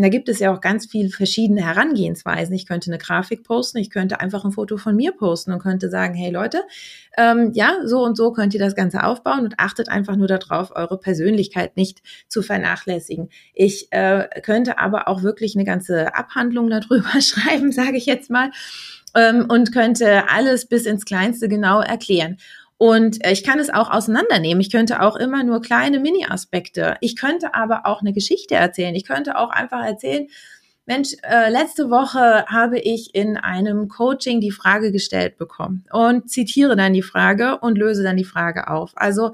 [0.00, 2.54] Und da gibt es ja auch ganz viele verschiedene Herangehensweisen.
[2.54, 5.90] Ich könnte eine Grafik posten, ich könnte einfach ein Foto von mir posten und könnte
[5.90, 6.62] sagen, hey Leute,
[7.18, 10.74] ähm, ja, so und so könnt ihr das Ganze aufbauen und achtet einfach nur darauf,
[10.74, 13.28] eure Persönlichkeit nicht zu vernachlässigen.
[13.52, 18.52] Ich äh, könnte aber auch wirklich eine ganze Abhandlung darüber schreiben, sage ich jetzt mal,
[19.14, 22.38] ähm, und könnte alles bis ins Kleinste genau erklären.
[22.80, 24.62] Und äh, ich kann es auch auseinandernehmen.
[24.62, 26.96] Ich könnte auch immer nur kleine Mini-Aspekte.
[27.02, 28.94] Ich könnte aber auch eine Geschichte erzählen.
[28.94, 30.28] Ich könnte auch einfach erzählen,
[30.86, 36.74] Mensch, äh, letzte Woche habe ich in einem Coaching die Frage gestellt bekommen und zitiere
[36.74, 38.92] dann die Frage und löse dann die Frage auf.
[38.94, 39.32] Also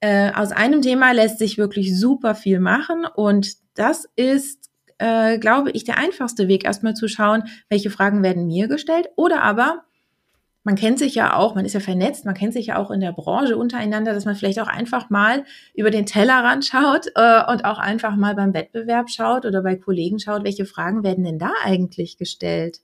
[0.00, 5.72] äh, aus einem Thema lässt sich wirklich super viel machen und das ist, äh, glaube
[5.72, 9.84] ich, der einfachste Weg, erstmal zu schauen, welche Fragen werden mir gestellt oder aber
[10.64, 13.00] man kennt sich ja auch, man ist ja vernetzt, man kennt sich ja auch in
[13.00, 15.44] der Branche untereinander, dass man vielleicht auch einfach mal
[15.74, 20.20] über den Tellerrand schaut äh, und auch einfach mal beim Wettbewerb schaut oder bei Kollegen
[20.20, 22.80] schaut, welche Fragen werden denn da eigentlich gestellt?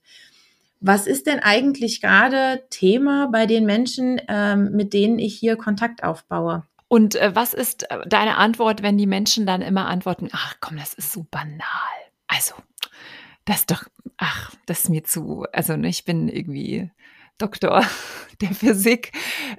[0.81, 6.03] Was ist denn eigentlich gerade Thema bei den Menschen, ähm, mit denen ich hier Kontakt
[6.03, 6.63] aufbaue?
[6.89, 10.77] Und äh, was ist äh, deine Antwort, wenn die Menschen dann immer antworten, ach komm,
[10.77, 11.61] das ist so banal.
[12.27, 12.55] Also,
[13.45, 13.83] das ist doch,
[14.17, 16.91] ach, das ist mir zu, also ne, ich bin irgendwie
[17.39, 17.83] Doktor
[18.41, 19.11] der Physik.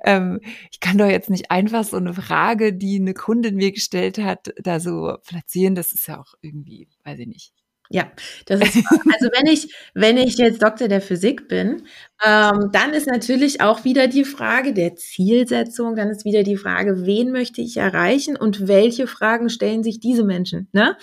[0.05, 0.41] Ähm,
[0.71, 4.53] ich kann doch jetzt nicht einfach so eine Frage, die eine Kundin mir gestellt hat,
[4.63, 5.75] da so platzieren.
[5.75, 7.53] Das ist ja auch irgendwie, weiß ich nicht.
[7.93, 8.09] Ja,
[8.47, 11.83] das ist, also wenn ich, wenn ich jetzt Doktor der Physik bin,
[12.25, 17.05] ähm, dann ist natürlich auch wieder die Frage der Zielsetzung, dann ist wieder die Frage,
[17.05, 20.69] wen möchte ich erreichen und welche Fragen stellen sich diese Menschen.
[20.71, 20.97] Ne?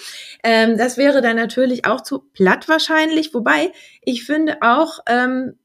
[0.46, 5.56] Ähm, das wäre dann natürlich auch zu platt wahrscheinlich, wobei ich finde auch, ähm,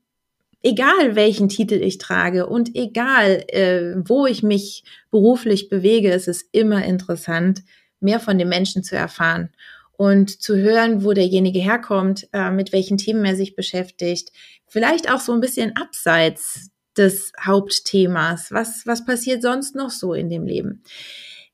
[0.62, 6.46] egal welchen Titel ich trage und egal äh, wo ich mich beruflich bewege, es ist
[6.52, 7.62] immer interessant,
[8.00, 9.50] mehr von dem Menschen zu erfahren
[9.92, 14.32] und zu hören, wo derjenige herkommt, äh, mit welchen Themen er sich beschäftigt,
[14.66, 18.50] vielleicht auch so ein bisschen abseits des Hauptthemas.
[18.50, 20.82] Was, was passiert sonst noch so in dem Leben?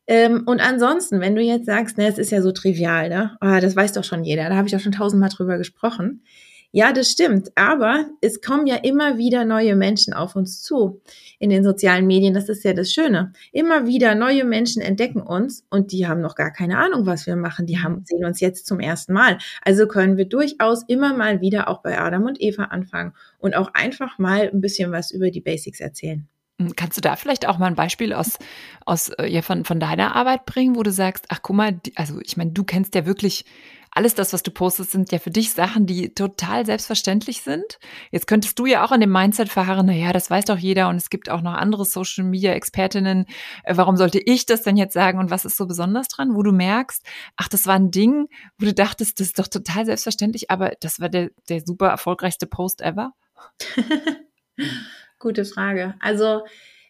[0.06, 3.36] Ähm, und ansonsten, wenn du jetzt sagst, ne, es ist ja so trivial, ne?
[3.42, 6.22] Oh, das weiß doch schon jeder, da habe ich auch schon tausendmal drüber gesprochen.
[6.70, 7.50] Ja, das stimmt.
[7.54, 11.00] Aber es kommen ja immer wieder neue Menschen auf uns zu
[11.38, 12.34] in den sozialen Medien.
[12.34, 13.32] Das ist ja das Schöne.
[13.52, 17.36] Immer wieder neue Menschen entdecken uns und die haben noch gar keine Ahnung, was wir
[17.36, 17.66] machen.
[17.66, 19.38] Die haben, sehen uns jetzt zum ersten Mal.
[19.62, 23.72] Also können wir durchaus immer mal wieder auch bei Adam und Eva anfangen und auch
[23.72, 26.28] einfach mal ein bisschen was über die Basics erzählen.
[26.60, 28.38] Hm, kannst du da vielleicht auch mal ein Beispiel aus,
[28.84, 32.20] aus äh, ja, von, von deiner Arbeit bringen, wo du sagst, ach guck mal, also
[32.20, 33.44] ich meine, du kennst ja wirklich
[33.90, 37.78] alles das, was du postest, sind ja für dich Sachen, die total selbstverständlich sind.
[38.10, 40.96] Jetzt könntest du ja auch an dem Mindset verharren, naja, das weiß doch jeder und
[40.96, 43.26] es gibt auch noch andere Social Media Expertinnen.
[43.64, 46.42] Äh, warum sollte ich das denn jetzt sagen und was ist so besonders dran, wo
[46.42, 47.04] du merkst,
[47.36, 48.28] ach, das war ein Ding,
[48.58, 52.46] wo du dachtest, das ist doch total selbstverständlich, aber das war der, der super erfolgreichste
[52.46, 53.12] Post ever?
[55.18, 55.94] Gute Frage.
[56.00, 56.42] Also,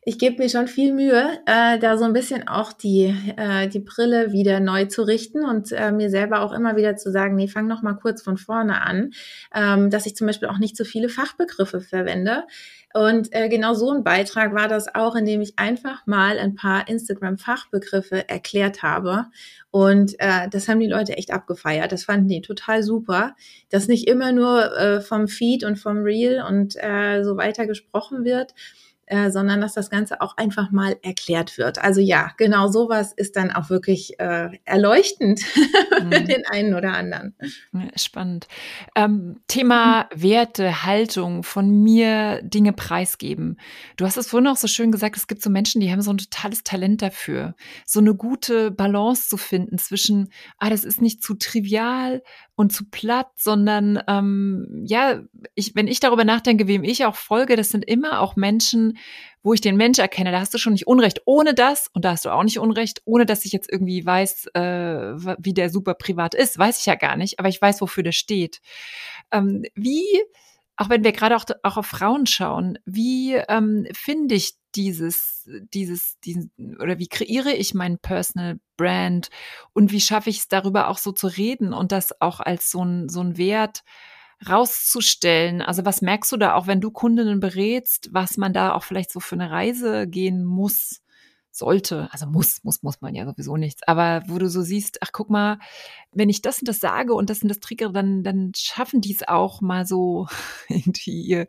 [0.08, 3.80] ich gebe mir schon viel Mühe, äh, da so ein bisschen auch die, äh, die
[3.80, 7.46] Brille wieder neu zu richten und äh, mir selber auch immer wieder zu sagen, nee,
[7.46, 9.10] fang noch mal kurz von vorne an,
[9.54, 12.44] ähm, dass ich zum Beispiel auch nicht so viele Fachbegriffe verwende.
[12.94, 16.54] Und äh, genau so ein Beitrag war das auch, in dem ich einfach mal ein
[16.54, 19.26] paar Instagram-Fachbegriffe erklärt habe.
[19.70, 21.92] Und äh, das haben die Leute echt abgefeiert.
[21.92, 23.36] Das fanden die total super,
[23.68, 28.24] dass nicht immer nur äh, vom Feed und vom Reel und äh, so weiter gesprochen
[28.24, 28.54] wird,
[29.08, 31.78] äh, sondern dass das Ganze auch einfach mal erklärt wird.
[31.78, 35.40] Also ja, genau sowas ist dann auch wirklich äh, erleuchtend
[36.00, 36.12] mhm.
[36.12, 37.34] für den einen oder anderen.
[37.96, 38.46] Spannend.
[38.94, 40.08] Ähm, Thema.
[40.14, 43.58] Werte, Haltung, von mir Dinge preisgeben.
[43.96, 46.10] Du hast es vorhin auch so schön gesagt, es gibt so Menschen, die haben so
[46.10, 47.54] ein totales Talent dafür,
[47.86, 52.22] so eine gute Balance zu finden zwischen, ah, das ist nicht zu trivial,
[52.58, 55.20] und zu platt, sondern ähm, ja,
[55.54, 58.98] ich, wenn ich darüber nachdenke, wem ich auch folge, das sind immer auch Menschen,
[59.44, 60.32] wo ich den Mensch erkenne.
[60.32, 61.22] Da hast du schon nicht Unrecht.
[61.24, 64.48] Ohne das, und da hast du auch nicht Unrecht, ohne dass ich jetzt irgendwie weiß,
[64.54, 64.60] äh,
[65.38, 68.10] wie der super privat ist, weiß ich ja gar nicht, aber ich weiß, wofür der
[68.10, 68.60] steht.
[69.30, 70.04] Ähm, wie
[70.78, 76.20] auch wenn wir gerade auch, auch auf Frauen schauen, wie ähm, finde ich dieses, dieses,
[76.20, 79.28] diesen, oder wie kreiere ich mein Personal Brand
[79.72, 82.84] und wie schaffe ich es darüber auch so zu reden und das auch als so
[82.84, 83.82] ein, so ein Wert
[84.48, 85.62] rauszustellen?
[85.62, 89.10] Also was merkst du da auch, wenn du Kundinnen berätst, was man da auch vielleicht
[89.10, 91.02] so für eine Reise gehen muss?
[91.58, 95.10] Sollte, also muss, muss, muss man ja sowieso nichts, aber wo du so siehst, ach
[95.12, 95.58] guck mal,
[96.12, 99.12] wenn ich das und das sage und das und das triggere, dann, dann schaffen die
[99.12, 100.28] es auch mal so
[100.68, 101.46] irgendwie ihr,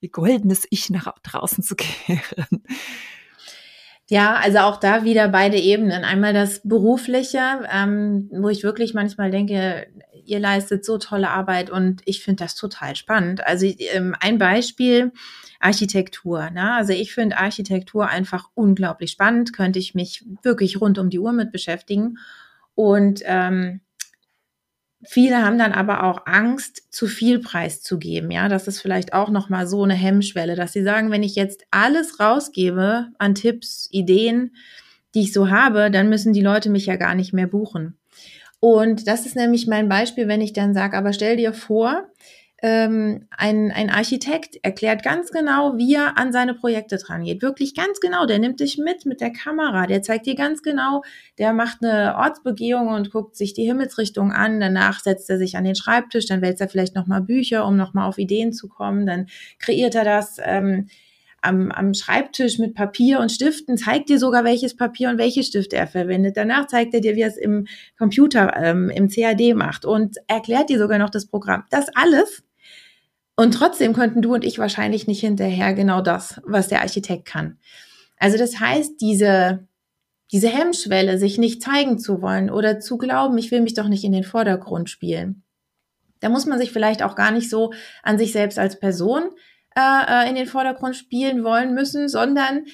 [0.00, 2.62] ihr goldenes Ich nach draußen zu kehren.
[4.10, 6.02] Ja, also auch da wieder beide Ebenen.
[6.02, 9.86] Einmal das Berufliche, ähm, wo ich wirklich manchmal denke,
[10.24, 13.46] ihr leistet so tolle Arbeit und ich finde das total spannend.
[13.46, 15.12] Also ähm, ein Beispiel,
[15.60, 16.50] Architektur.
[16.50, 16.72] Ne?
[16.74, 21.32] Also ich finde Architektur einfach unglaublich spannend, könnte ich mich wirklich rund um die Uhr
[21.32, 22.18] mit beschäftigen.
[22.74, 23.80] Und ähm,
[25.04, 28.30] viele haben dann aber auch Angst, zu viel preiszugeben.
[28.30, 31.34] Ja, das ist vielleicht auch noch mal so eine Hemmschwelle, dass sie sagen, wenn ich
[31.34, 34.54] jetzt alles rausgebe an Tipps, Ideen,
[35.14, 37.96] die ich so habe, dann müssen die Leute mich ja gar nicht mehr buchen.
[38.60, 42.08] Und das ist nämlich mein Beispiel, wenn ich dann sage, aber stell dir vor,
[42.60, 47.40] ähm, ein, ein Architekt erklärt ganz genau, wie er an seine Projekte dran geht.
[47.40, 48.26] Wirklich ganz genau.
[48.26, 49.86] Der nimmt dich mit mit der Kamera.
[49.86, 51.02] Der zeigt dir ganz genau,
[51.38, 54.58] der macht eine Ortsbegehung und guckt sich die Himmelsrichtung an.
[54.58, 56.26] Danach setzt er sich an den Schreibtisch.
[56.26, 59.06] Dann wälzt er vielleicht nochmal Bücher, um nochmal auf Ideen zu kommen.
[59.06, 59.26] Dann
[59.60, 60.38] kreiert er das.
[60.42, 60.88] Ähm,
[61.40, 65.76] am, am Schreibtisch mit Papier und Stiften, zeigt dir sogar, welches Papier und welche Stifte
[65.76, 66.36] er verwendet.
[66.36, 70.68] Danach zeigt er dir, wie er es im Computer, ähm, im CAD macht und erklärt
[70.68, 71.62] dir sogar noch das Programm.
[71.70, 72.42] Das alles
[73.38, 77.60] und trotzdem könnten du und ich wahrscheinlich nicht hinterher genau das, was der Architekt kann.
[78.16, 79.68] Also das heißt, diese,
[80.32, 84.02] diese Hemmschwelle, sich nicht zeigen zu wollen oder zu glauben, ich will mich doch nicht
[84.02, 85.44] in den Vordergrund spielen.
[86.18, 87.72] Da muss man sich vielleicht auch gar nicht so
[88.02, 89.30] an sich selbst als Person
[89.76, 92.64] äh, äh in den Vordergrund spielen wollen müssen, sondern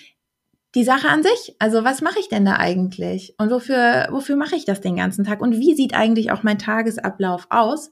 [0.74, 1.56] die Sache an sich.
[1.58, 3.34] Also was mache ich denn da eigentlich?
[3.36, 5.42] Und wofür, wofür mache ich das den ganzen Tag?
[5.42, 7.90] Und wie sieht eigentlich auch mein Tagesablauf aus?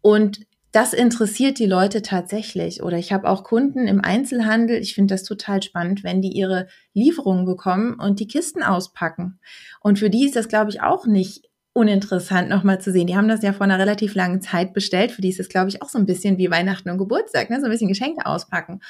[0.00, 2.82] Und das interessiert die Leute tatsächlich.
[2.82, 4.76] Oder ich habe auch Kunden im Einzelhandel.
[4.76, 9.40] Ich finde das total spannend, wenn die ihre Lieferungen bekommen und die Kisten auspacken.
[9.80, 13.06] Und für die ist das, glaube ich, auch nicht uninteressant nochmal zu sehen.
[13.06, 15.12] Die haben das ja vor einer relativ langen Zeit bestellt.
[15.12, 17.60] Für die ist es, glaube ich, auch so ein bisschen wie Weihnachten und Geburtstag, ne?
[17.60, 18.80] so ein bisschen Geschenke auspacken.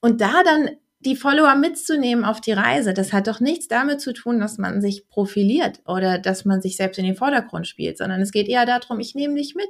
[0.00, 0.70] Und da dann
[1.00, 4.80] die Follower mitzunehmen auf die Reise, das hat doch nichts damit zu tun, dass man
[4.80, 8.66] sich profiliert oder dass man sich selbst in den Vordergrund spielt, sondern es geht eher
[8.66, 9.68] darum, ich nehme dich mit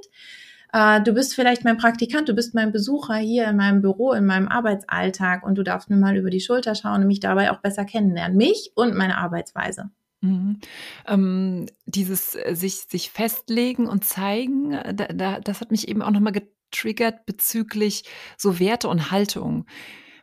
[0.72, 4.24] äh, du bist vielleicht mein Praktikant, du bist mein Besucher hier in meinem Büro, in
[4.24, 7.58] meinem Arbeitsalltag und du darfst mir mal über die Schulter schauen und mich dabei auch
[7.58, 8.36] besser kennenlernen.
[8.36, 9.90] Mich und meine Arbeitsweise.
[10.22, 10.60] Mhm.
[11.06, 16.00] Ähm, dieses äh, sich, sich festlegen und zeigen, äh, da, da, das hat mich eben
[16.00, 18.04] auch nochmal getriggert bezüglich
[18.38, 19.66] so Werte und Haltung.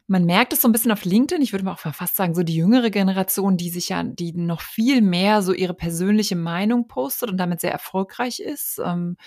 [0.07, 1.43] Man merkt es so ein bisschen auf LinkedIn.
[1.43, 4.61] Ich würde mal auch fast sagen, so die jüngere Generation, die sich ja, die noch
[4.61, 8.81] viel mehr so ihre persönliche Meinung postet und damit sehr erfolgreich ist.
[8.83, 9.17] Ähm,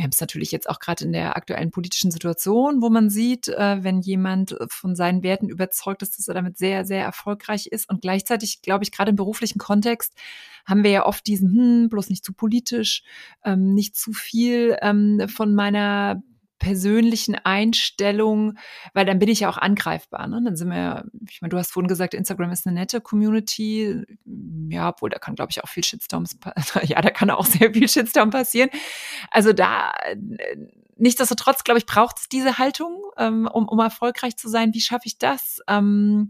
[0.00, 3.48] wir haben es natürlich jetzt auch gerade in der aktuellen politischen Situation, wo man sieht,
[3.48, 7.90] äh, wenn jemand von seinen Werten überzeugt ist, dass er damit sehr, sehr erfolgreich ist.
[7.90, 10.14] Und gleichzeitig, glaube ich, gerade im beruflichen Kontext
[10.64, 13.02] haben wir ja oft diesen, hm, bloß nicht zu politisch,
[13.44, 16.22] ähm, nicht zu viel ähm, von meiner
[16.60, 18.56] persönlichen Einstellung,
[18.94, 20.28] weil dann bin ich ja auch angreifbar.
[20.28, 20.40] Ne?
[20.44, 24.04] Dann sind wir, ich meine, du hast vorhin gesagt, Instagram ist eine nette Community.
[24.68, 26.38] Ja, obwohl da kann, glaube ich, auch viel Shitstorms,
[26.84, 28.70] ja, da kann auch sehr viel Shitstorm passieren.
[29.32, 29.92] Also da,
[30.96, 34.72] nichtsdestotrotz, glaube ich, braucht es diese Haltung, ähm, um, um erfolgreich zu sein.
[34.74, 35.60] Wie schaffe ich das?
[35.66, 36.28] Ähm,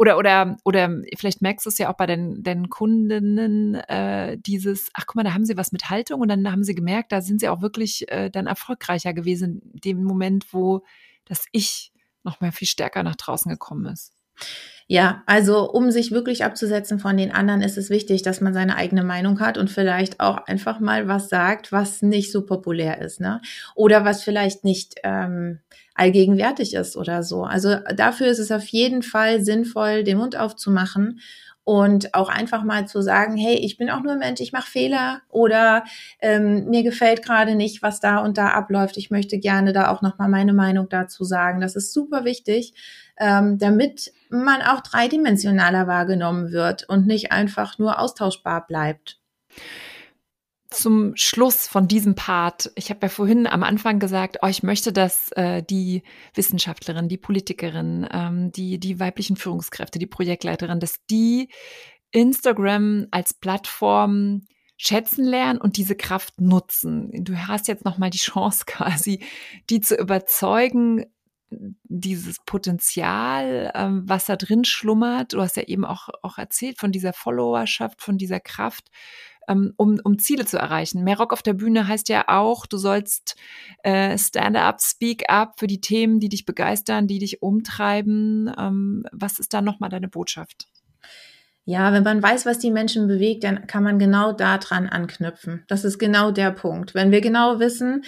[0.00, 4.88] oder, oder, oder vielleicht merkst du es ja auch bei den, den Kundinnen, äh, dieses,
[4.94, 7.20] ach guck mal, da haben sie was mit Haltung und dann haben sie gemerkt, da
[7.20, 10.86] sind sie auch wirklich äh, dann erfolgreicher gewesen, in dem Moment, wo
[11.26, 11.92] das Ich
[12.22, 14.14] noch mal viel stärker nach draußen gekommen ist.
[14.92, 18.74] Ja, also um sich wirklich abzusetzen von den anderen, ist es wichtig, dass man seine
[18.74, 23.20] eigene Meinung hat und vielleicht auch einfach mal was sagt, was nicht so populär ist,
[23.20, 23.40] ne?
[23.76, 25.60] Oder was vielleicht nicht ähm,
[25.94, 27.44] allgegenwärtig ist oder so.
[27.44, 31.20] Also dafür ist es auf jeden Fall sinnvoll, den Mund aufzumachen
[31.62, 34.68] und auch einfach mal zu sagen, hey, ich bin auch nur ein Mensch, ich mache
[34.68, 35.84] Fehler oder
[36.20, 38.96] ähm, mir gefällt gerade nicht, was da und da abläuft.
[38.96, 41.60] Ich möchte gerne da auch nochmal meine Meinung dazu sagen.
[41.60, 42.74] Das ist super wichtig,
[43.18, 49.20] ähm, damit man auch dreidimensionaler wahrgenommen wird und nicht einfach nur austauschbar bleibt
[50.70, 54.92] zum Schluss von diesem Part, ich habe ja vorhin am Anfang gesagt, oh, ich möchte,
[54.92, 56.04] dass äh, die
[56.34, 61.50] Wissenschaftlerin, die Politikerin, ähm, die, die weiblichen Führungskräfte, die Projektleiterin, dass die
[62.12, 64.42] Instagram als Plattform
[64.76, 67.10] schätzen lernen und diese Kraft nutzen.
[67.24, 69.24] Du hast jetzt noch mal die Chance quasi,
[69.68, 71.04] die zu überzeugen,
[71.84, 75.32] dieses Potenzial, ähm, was da drin schlummert.
[75.32, 78.88] Du hast ja eben auch, auch erzählt von dieser Followerschaft, von dieser Kraft
[79.50, 81.04] ähm, um, um Ziele zu erreichen.
[81.04, 83.36] Mehr Rock auf der Bühne heißt ja auch, du sollst
[83.82, 88.52] äh, Stand up, Speak up für die Themen, die dich begeistern, die dich umtreiben.
[88.56, 90.68] Ähm, was ist da nochmal deine Botschaft?
[91.64, 95.64] Ja, wenn man weiß, was die Menschen bewegt, dann kann man genau daran anknüpfen.
[95.68, 96.94] Das ist genau der Punkt.
[96.94, 98.04] Wenn wir genau wissen,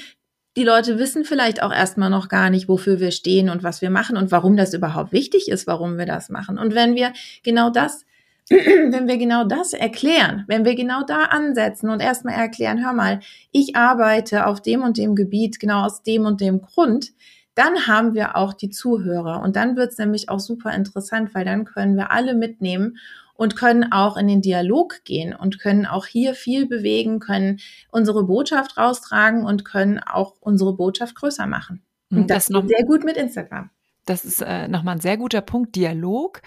[0.56, 3.90] die Leute wissen vielleicht auch erstmal noch gar nicht, wofür wir stehen und was wir
[3.90, 6.58] machen und warum das überhaupt wichtig ist, warum wir das machen.
[6.58, 8.04] Und wenn wir genau das
[8.50, 13.20] wenn wir genau das erklären, wenn wir genau da ansetzen und erstmal erklären, hör mal,
[13.52, 17.12] ich arbeite auf dem und dem Gebiet genau aus dem und dem Grund,
[17.54, 19.42] dann haben wir auch die Zuhörer.
[19.42, 22.98] Und dann wird es nämlich auch super interessant, weil dann können wir alle mitnehmen
[23.42, 27.58] und können auch in den Dialog gehen und können auch hier viel bewegen, können
[27.90, 31.82] unsere Botschaft raustragen und können auch unsere Botschaft größer machen.
[32.12, 33.70] Und das, das noch sehr gut mit Instagram.
[34.04, 36.42] Das ist äh, nochmal ein sehr guter Punkt, Dialog.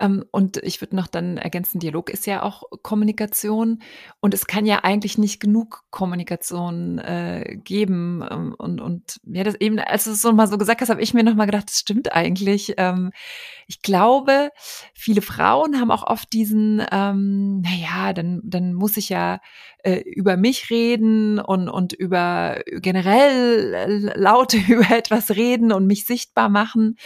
[0.00, 3.80] Ähm, und ich würde noch dann ergänzen, Dialog ist ja auch Kommunikation.
[4.20, 8.24] Und es kann ja eigentlich nicht genug Kommunikation äh, geben.
[8.28, 11.02] Ähm, und, und ja, das eben, als du es so mal so gesagt hast, habe
[11.02, 12.74] ich mir nochmal gedacht, das stimmt eigentlich.
[12.76, 13.12] Ähm,
[13.68, 14.50] ich glaube,
[14.92, 19.40] viele Frauen haben auch oft diesen, ähm, naja, dann, dann muss ich ja
[19.86, 26.48] äh, über mich reden und, und über generell laut über etwas reden und mich sichtbar
[26.48, 26.96] machen.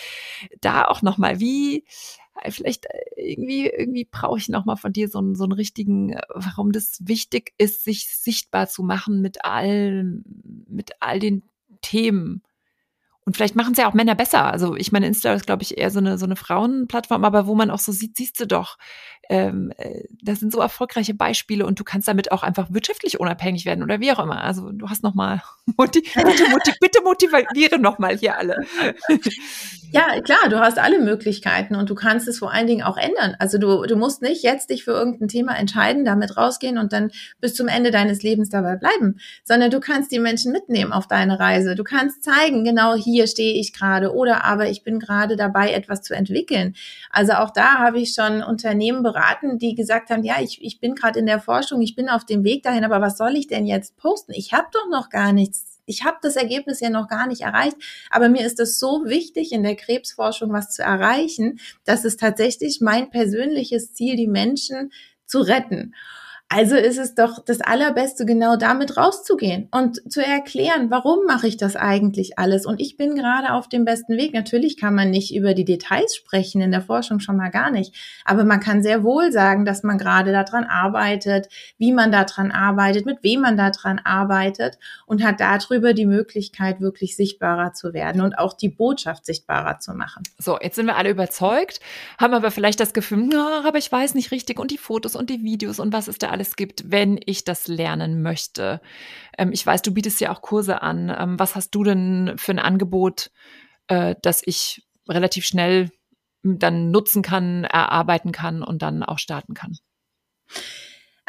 [0.63, 1.85] Da auch nochmal, wie,
[2.41, 6.15] äh, vielleicht äh, irgendwie, irgendwie brauche ich nochmal von dir so einen, so einen richtigen,
[6.15, 10.23] äh, warum das wichtig ist, sich sichtbar zu machen mit all,
[10.67, 11.43] mit all den
[11.83, 12.43] Themen.
[13.27, 14.45] Und vielleicht machen es ja auch Männer besser.
[14.47, 17.55] Also ich meine, Insta ist, glaube ich, eher so eine, so eine Frauenplattform, aber wo
[17.55, 18.77] man auch so sieht, siehst du doch,
[19.31, 23.65] ähm, äh, das sind so erfolgreiche Beispiele und du kannst damit auch einfach wirtschaftlich unabhängig
[23.65, 24.43] werden oder wie auch immer.
[24.43, 25.41] Also du hast nochmal,
[25.77, 26.01] bitte,
[26.51, 28.57] motiv bitte motiviere nochmal hier alle.
[29.93, 33.35] Ja, klar, du hast alle Möglichkeiten und du kannst es vor allen Dingen auch ändern.
[33.41, 37.11] Also du, du musst nicht jetzt dich für irgendein Thema entscheiden, damit rausgehen und dann
[37.41, 41.41] bis zum Ende deines Lebens dabei bleiben, sondern du kannst die Menschen mitnehmen auf deine
[41.41, 41.75] Reise.
[41.75, 46.03] Du kannst zeigen, genau hier stehe ich gerade oder aber ich bin gerade dabei, etwas
[46.03, 46.75] zu entwickeln.
[47.11, 50.95] Also auch da habe ich schon Unternehmen beraten, die gesagt haben, ja, ich, ich bin
[50.95, 53.67] gerade in der Forschung, ich bin auf dem Weg dahin, aber was soll ich denn
[53.67, 54.33] jetzt posten?
[54.33, 57.77] Ich habe doch noch gar nichts ich habe das Ergebnis ja noch gar nicht erreicht,
[58.11, 62.81] aber mir ist es so wichtig, in der Krebsforschung was zu erreichen, dass es tatsächlich
[62.81, 64.93] mein persönliches Ziel, die Menschen
[65.27, 65.95] zu retten.
[66.53, 71.57] Also ist es doch das Allerbeste, genau damit rauszugehen und zu erklären, warum mache ich
[71.57, 72.67] das eigentlich alles?
[72.67, 74.35] Und ich bin gerade auf dem besten Weg.
[74.35, 77.95] Natürlich kann man nicht über die Details sprechen, in der Forschung schon mal gar nicht.
[78.25, 81.47] Aber man kann sehr wohl sagen, dass man gerade daran arbeitet,
[81.79, 84.77] wie man daran arbeitet, mit wem man daran arbeitet
[85.07, 89.93] und hat darüber die Möglichkeit, wirklich sichtbarer zu werden und auch die Botschaft sichtbarer zu
[89.93, 90.25] machen.
[90.37, 91.79] So, jetzt sind wir alle überzeugt,
[92.19, 95.45] haben aber vielleicht das Gefühl, aber ich weiß nicht richtig und die Fotos und die
[95.45, 98.81] Videos und was ist da alles alles gibt, wenn ich das lernen möchte.
[99.37, 101.15] Ähm, ich weiß, du bietest ja auch Kurse an.
[101.17, 103.31] Ähm, was hast du denn für ein Angebot,
[103.89, 105.91] äh, das ich relativ schnell
[106.43, 109.77] dann nutzen kann, erarbeiten kann und dann auch starten kann?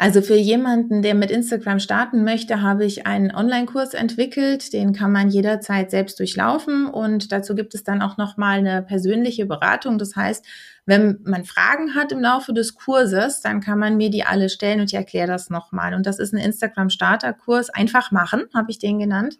[0.02, 4.72] Also für jemanden, der mit Instagram starten möchte, habe ich einen Online-Kurs entwickelt.
[4.72, 8.82] Den kann man jederzeit selbst durchlaufen und dazu gibt es dann auch noch mal eine
[8.82, 9.98] persönliche Beratung.
[9.98, 10.44] Das heißt,
[10.86, 14.80] wenn man Fragen hat im Laufe des Kurses, dann kann man mir die alle stellen
[14.80, 15.94] und ich erkläre das nochmal.
[15.94, 17.70] Und das ist ein Instagram-Starter-Kurs.
[17.70, 19.38] Einfach machen, habe ich den genannt.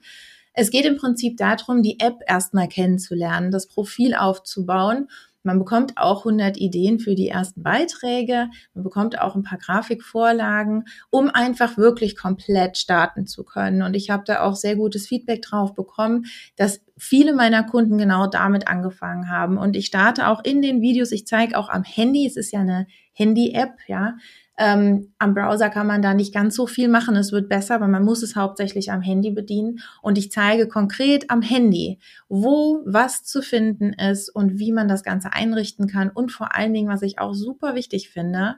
[0.54, 5.08] Es geht im Prinzip darum, die App erstmal kennenzulernen, das Profil aufzubauen
[5.42, 8.48] man bekommt auch 100 Ideen für die ersten Beiträge.
[8.74, 13.82] Man bekommt auch ein paar Grafikvorlagen, um einfach wirklich komplett starten zu können.
[13.82, 16.26] Und ich habe da auch sehr gutes Feedback drauf bekommen,
[16.56, 19.58] dass viele meiner Kunden genau damit angefangen haben.
[19.58, 22.60] Und ich starte auch in den Videos, ich zeige auch am Handy, es ist ja
[22.60, 24.16] eine Handy-App, ja,
[24.62, 27.16] ähm, am Browser kann man da nicht ganz so viel machen.
[27.16, 29.80] Es wird besser, aber man muss es hauptsächlich am Handy bedienen.
[30.02, 31.98] Und ich zeige konkret am Handy,
[32.28, 36.10] wo was zu finden ist und wie man das Ganze einrichten kann.
[36.10, 38.54] Und vor allen Dingen, was ich auch super wichtig finde,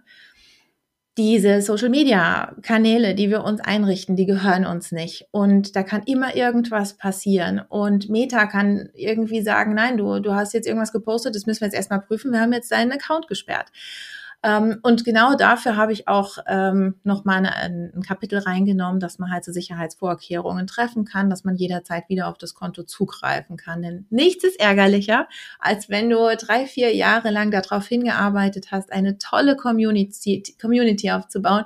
[1.16, 5.26] diese Social Media Kanäle, die wir uns einrichten, die gehören uns nicht.
[5.30, 7.62] Und da kann immer irgendwas passieren.
[7.66, 11.68] Und Meta kann irgendwie sagen, nein, du, du hast jetzt irgendwas gepostet, das müssen wir
[11.68, 12.32] jetzt erstmal prüfen.
[12.32, 13.68] Wir haben jetzt deinen Account gesperrt.
[14.44, 19.32] Ähm, und genau dafür habe ich auch ähm, nochmal ein, ein Kapitel reingenommen, dass man
[19.32, 23.80] halt so Sicherheitsvorkehrungen treffen kann, dass man jederzeit wieder auf das Konto zugreifen kann.
[23.80, 25.28] Denn nichts ist ärgerlicher,
[25.58, 31.64] als wenn du drei, vier Jahre lang darauf hingearbeitet hast, eine tolle Community, Community aufzubauen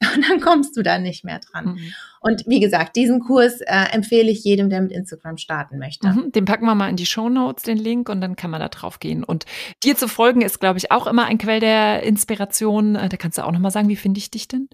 [0.14, 1.74] und dann kommst du da nicht mehr dran.
[1.74, 1.92] Mhm.
[2.20, 6.08] Und wie gesagt, diesen Kurs äh, empfehle ich jedem, der mit Instagram starten möchte.
[6.08, 8.60] Mhm, den packen wir mal in die Show Notes, den Link, und dann kann man
[8.60, 9.24] da drauf gehen.
[9.24, 9.46] Und
[9.82, 12.96] dir zu folgen ist, glaube ich, auch immer ein Quell der Inspiration.
[12.96, 14.68] Äh, da kannst du auch nochmal sagen, wie finde ich dich denn?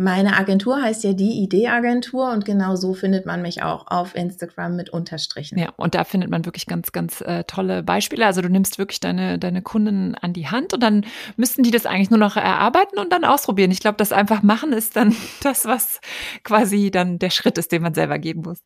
[0.00, 4.76] Meine Agentur heißt ja die Idee-Agentur und genau so findet man mich auch auf Instagram
[4.76, 5.58] mit Unterstrichen.
[5.58, 8.24] Ja, und da findet man wirklich ganz, ganz äh, tolle Beispiele.
[8.24, 11.04] Also du nimmst wirklich deine, deine Kunden an die Hand und dann
[11.36, 13.72] müssten die das eigentlich nur noch erarbeiten und dann ausprobieren.
[13.72, 16.00] Ich glaube, das einfach machen ist dann das, was
[16.44, 18.60] quasi dann der Schritt ist, den man selber gehen muss.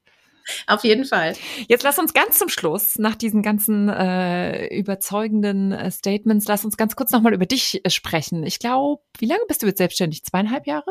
[0.67, 1.33] Auf jeden Fall.
[1.67, 6.77] Jetzt lass uns ganz zum Schluss, nach diesen ganzen äh, überzeugenden äh, Statements, lass uns
[6.77, 8.45] ganz kurz nochmal über dich äh, sprechen.
[8.45, 10.25] Ich glaube, wie lange bist du jetzt selbstständig?
[10.25, 10.91] Zweieinhalb Jahre?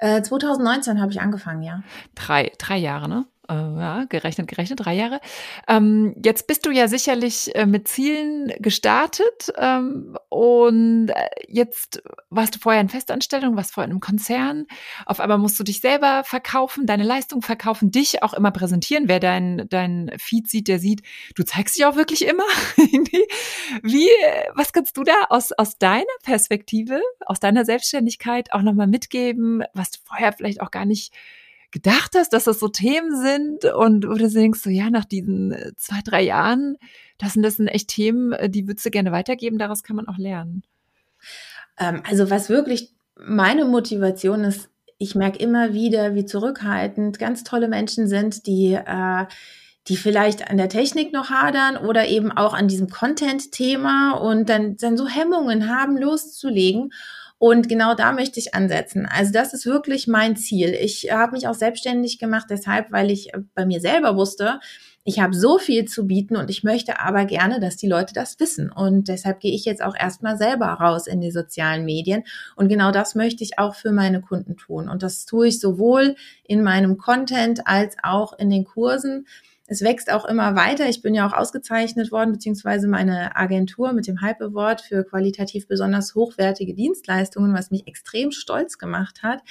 [0.00, 1.82] 2019 äh, habe ich angefangen, ja.
[2.14, 3.26] Drei, drei Jahre, ne?
[3.50, 5.20] Äh, ja, gerechnet, gerechnet, drei Jahre.
[5.66, 12.54] Ähm, jetzt bist du ja sicherlich äh, mit Zielen gestartet ähm, und äh, jetzt warst
[12.54, 14.66] du vorher in Festanstellung, warst vorher in einem Konzern.
[15.04, 19.08] Auf einmal musst du dich selber verkaufen, deine Leistung verkaufen, dich auch immer präsentieren.
[19.08, 21.02] Wer dein, dein Feed sieht, der sieht,
[21.34, 22.44] du zeigst dich auch wirklich immer.
[23.82, 24.08] Wie,
[24.54, 29.90] was kannst du da aus, aus deiner Perspektive, aus deiner Selbstständigkeit auch nochmal mitgeben, was
[29.90, 31.12] du vorher vielleicht auch gar nicht
[31.70, 35.72] gedacht hast, dass das so Themen sind und oder denkst so, ja, nach diesen äh,
[35.76, 36.76] zwei, drei Jahren,
[37.18, 40.08] das sind, das sind echt Themen, äh, die würdest du gerne weitergeben, daraus kann man
[40.08, 40.62] auch lernen.
[41.78, 44.68] Ähm, also was wirklich meine Motivation ist,
[44.98, 49.26] ich merke immer wieder, wie zurückhaltend ganz tolle Menschen sind, die äh,
[49.88, 54.76] die vielleicht an der Technik noch hadern oder eben auch an diesem Content-Thema und dann,
[54.76, 56.92] dann so Hemmungen haben, loszulegen.
[57.40, 59.08] Und genau da möchte ich ansetzen.
[59.10, 60.76] Also das ist wirklich mein Ziel.
[60.78, 64.60] Ich habe mich auch selbstständig gemacht, deshalb, weil ich bei mir selber wusste,
[65.04, 68.38] ich habe so viel zu bieten und ich möchte aber gerne, dass die Leute das
[68.40, 68.70] wissen.
[68.70, 72.24] Und deshalb gehe ich jetzt auch erstmal selber raus in die sozialen Medien.
[72.56, 74.90] Und genau das möchte ich auch für meine Kunden tun.
[74.90, 79.26] Und das tue ich sowohl in meinem Content als auch in den Kursen
[79.70, 80.88] es wächst auch immer weiter.
[80.88, 85.68] Ich bin ja auch ausgezeichnet worden, beziehungsweise meine Agentur mit dem Hype Award für qualitativ
[85.68, 89.42] besonders hochwertige Dienstleistungen, was mich extrem stolz gemacht hat.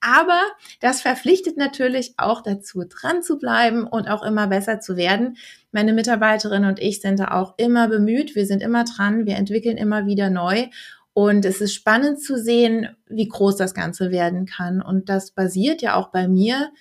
[0.00, 0.40] Aber
[0.80, 5.36] das verpflichtet natürlich auch dazu, dran zu bleiben und auch immer besser zu werden.
[5.70, 8.34] Meine Mitarbeiterin und ich sind da auch immer bemüht.
[8.34, 9.26] Wir sind immer dran.
[9.26, 10.66] Wir entwickeln immer wieder neu.
[11.12, 14.82] Und es ist spannend zu sehen, wie groß das Ganze werden kann.
[14.82, 16.72] Und das basiert ja auch bei mir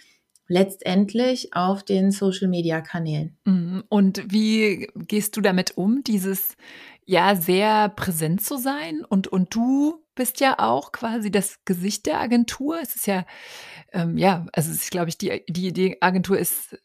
[0.48, 3.38] letztendlich auf den Social-Media-Kanälen.
[3.46, 3.84] Mhm.
[3.90, 6.56] Und wie gehst du damit um, dieses
[7.06, 9.04] ja sehr präsent zu sein?
[9.08, 12.80] Und, und du bist ja auch quasi das Gesicht der Agentur.
[12.82, 13.26] Es ist ja,
[13.94, 16.78] ähm, ja, also ich glaube ich, die, die, die Agentur ist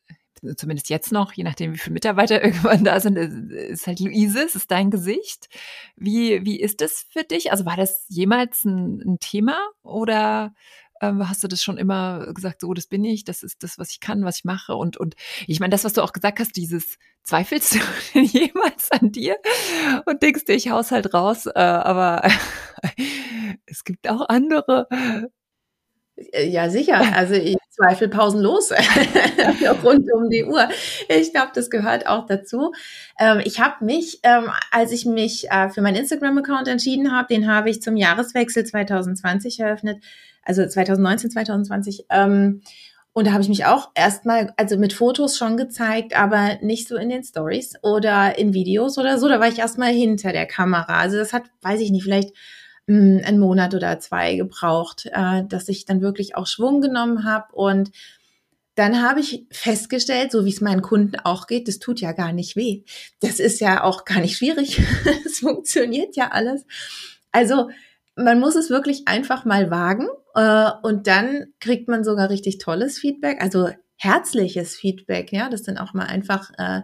[0.56, 4.54] zumindest jetzt noch, je nachdem, wie viele Mitarbeiter irgendwann da sind, ist halt Luise, es
[4.54, 5.48] ist dein Gesicht.
[5.96, 7.52] Wie, wie ist das für dich?
[7.52, 10.52] Also war das jemals ein, ein Thema oder
[11.02, 13.90] ähm, hast du das schon immer gesagt, so, das bin ich, das ist das, was
[13.90, 14.74] ich kann, was ich mache.
[14.74, 15.14] Und, und
[15.46, 17.78] ich meine, das, was du auch gesagt hast, dieses zweifelst du
[18.20, 19.36] jemals an dir
[20.06, 22.22] und denkst dir, ich haus halt raus, äh, aber
[23.66, 24.88] es gibt auch andere.
[26.16, 27.00] Äh, ja, sicher.
[27.14, 28.70] Also ich zweifle pausenlos
[29.82, 30.68] rund um die Uhr.
[31.08, 32.72] Ich glaube, das gehört auch dazu.
[33.18, 37.50] Ähm, ich habe mich, ähm, als ich mich äh, für meinen Instagram-Account entschieden habe, den
[37.50, 40.02] habe ich zum Jahreswechsel 2020 eröffnet,
[40.42, 42.06] also 2019, 2020.
[42.10, 42.62] Ähm,
[43.14, 46.96] und da habe ich mich auch erstmal, also mit Fotos schon gezeigt, aber nicht so
[46.96, 49.28] in den Stories oder in Videos oder so.
[49.28, 50.98] Da war ich erstmal hinter der Kamera.
[50.98, 52.30] Also das hat, weiß ich nicht, vielleicht
[52.86, 57.24] mh, hm, einen Monat oder zwei gebraucht, äh, dass ich dann wirklich auch Schwung genommen
[57.24, 57.54] habe.
[57.54, 57.90] Und
[58.76, 62.32] dann habe ich festgestellt, so wie es meinen Kunden auch geht, das tut ja gar
[62.32, 62.82] nicht weh.
[63.20, 64.80] Das ist ja auch gar nicht schwierig.
[65.26, 66.64] Es funktioniert ja alles.
[67.30, 67.68] Also
[68.16, 72.98] man muss es wirklich einfach mal wagen äh, und dann kriegt man sogar richtig tolles
[72.98, 76.82] Feedback, also herzliches Feedback, ja, dass dann auch mal einfach äh,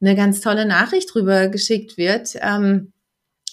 [0.00, 2.92] eine ganz tolle Nachricht drüber geschickt wird, ähm,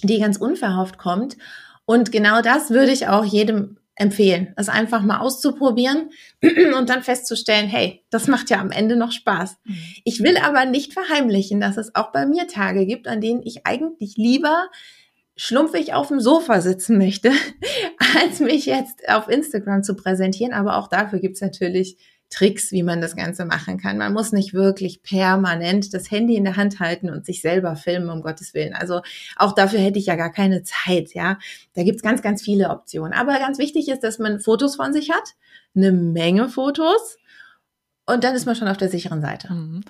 [0.01, 1.37] die ganz unverhofft kommt.
[1.85, 6.09] Und genau das würde ich auch jedem empfehlen, es einfach mal auszuprobieren
[6.77, 9.57] und dann festzustellen, hey, das macht ja am Ende noch Spaß.
[9.63, 9.77] Mhm.
[10.03, 13.67] Ich will aber nicht verheimlichen, dass es auch bei mir Tage gibt, an denen ich
[13.67, 14.67] eigentlich lieber
[15.35, 17.31] schlumpfig auf dem Sofa sitzen möchte,
[18.21, 20.53] als mich jetzt auf Instagram zu präsentieren.
[20.53, 21.97] Aber auch dafür gibt's natürlich
[22.33, 23.97] Tricks, wie man das Ganze machen kann.
[23.97, 28.09] Man muss nicht wirklich permanent das Handy in der Hand halten und sich selber filmen,
[28.09, 28.73] um Gottes Willen.
[28.73, 29.01] Also
[29.35, 31.37] auch dafür hätte ich ja gar keine Zeit, ja.
[31.73, 33.13] Da gibt's ganz, ganz viele Optionen.
[33.13, 35.35] Aber ganz wichtig ist, dass man Fotos von sich hat,
[35.75, 37.17] eine Menge Fotos
[38.05, 39.53] und dann ist man schon auf der sicheren Seite.
[39.53, 39.81] Mhm.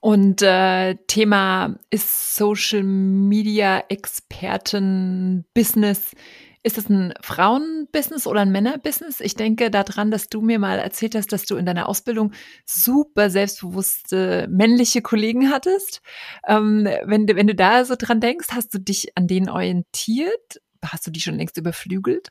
[0.00, 6.12] Und äh, Thema ist Social Media Experten Business.
[6.64, 9.20] Ist das ein Frauenbusiness oder ein Männerbusiness?
[9.20, 12.32] Ich denke daran, dass du mir mal erzählt hast, dass du in deiner Ausbildung
[12.66, 16.02] super selbstbewusste männliche Kollegen hattest.
[16.46, 20.60] Ähm, wenn, du, wenn du da so dran denkst, hast du dich an denen orientiert?
[20.84, 22.28] Hast du die schon längst überflügelt?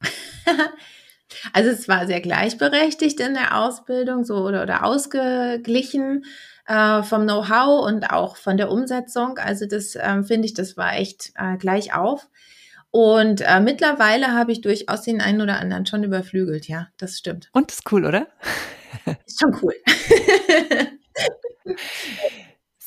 [1.52, 6.24] Also es war sehr gleichberechtigt in der Ausbildung so oder, oder ausgeglichen
[6.66, 9.38] äh, vom Know-how und auch von der Umsetzung.
[9.38, 12.28] Also das ähm, finde ich, das war echt äh, gleich auf.
[12.90, 17.50] Und äh, mittlerweile habe ich durchaus den einen oder anderen schon überflügelt, ja, das stimmt.
[17.52, 18.28] Und ist cool, oder?
[19.26, 19.74] Ist schon cool.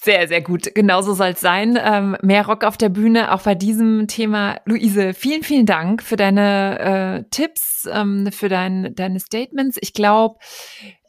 [0.08, 0.74] Sehr, sehr gut.
[0.74, 1.78] Genauso soll es sein.
[1.84, 4.56] Ähm, mehr Rock auf der Bühne, auch bei diesem Thema.
[4.64, 9.78] Luise, vielen, vielen Dank für deine äh, Tipps, ähm, für dein, deine Statements.
[9.82, 10.38] Ich glaube,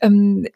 [0.01, 0.51] ähm, äh,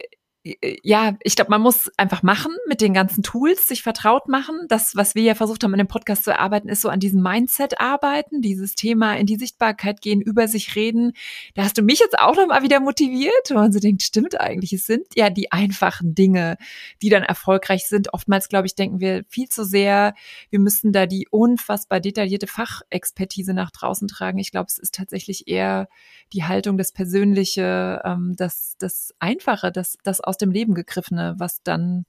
[0.82, 4.66] ja, ich glaube, man muss einfach machen mit den ganzen Tools, sich vertraut machen.
[4.68, 7.22] Das, was wir ja versucht haben, in dem Podcast zu erarbeiten, ist so an diesem
[7.22, 11.12] Mindset arbeiten, dieses Thema in die Sichtbarkeit gehen, über sich reden.
[11.55, 14.72] Da hast du mich jetzt auch nochmal wieder motiviert, wo man so denkt, stimmt eigentlich,
[14.72, 16.57] es sind ja die einfachen Dinge,
[17.03, 18.12] die dann erfolgreich sind.
[18.12, 20.14] Oftmals, glaube ich, denken wir viel zu sehr,
[20.51, 24.38] wir müssen da die unfassbar detaillierte Fachexpertise nach draußen tragen.
[24.38, 25.88] Ich glaube, es ist tatsächlich eher
[26.32, 31.62] die Haltung, das Persönliche, ähm, das, das Einfache, das, das aus dem Leben gegriffene, was
[31.62, 32.07] dann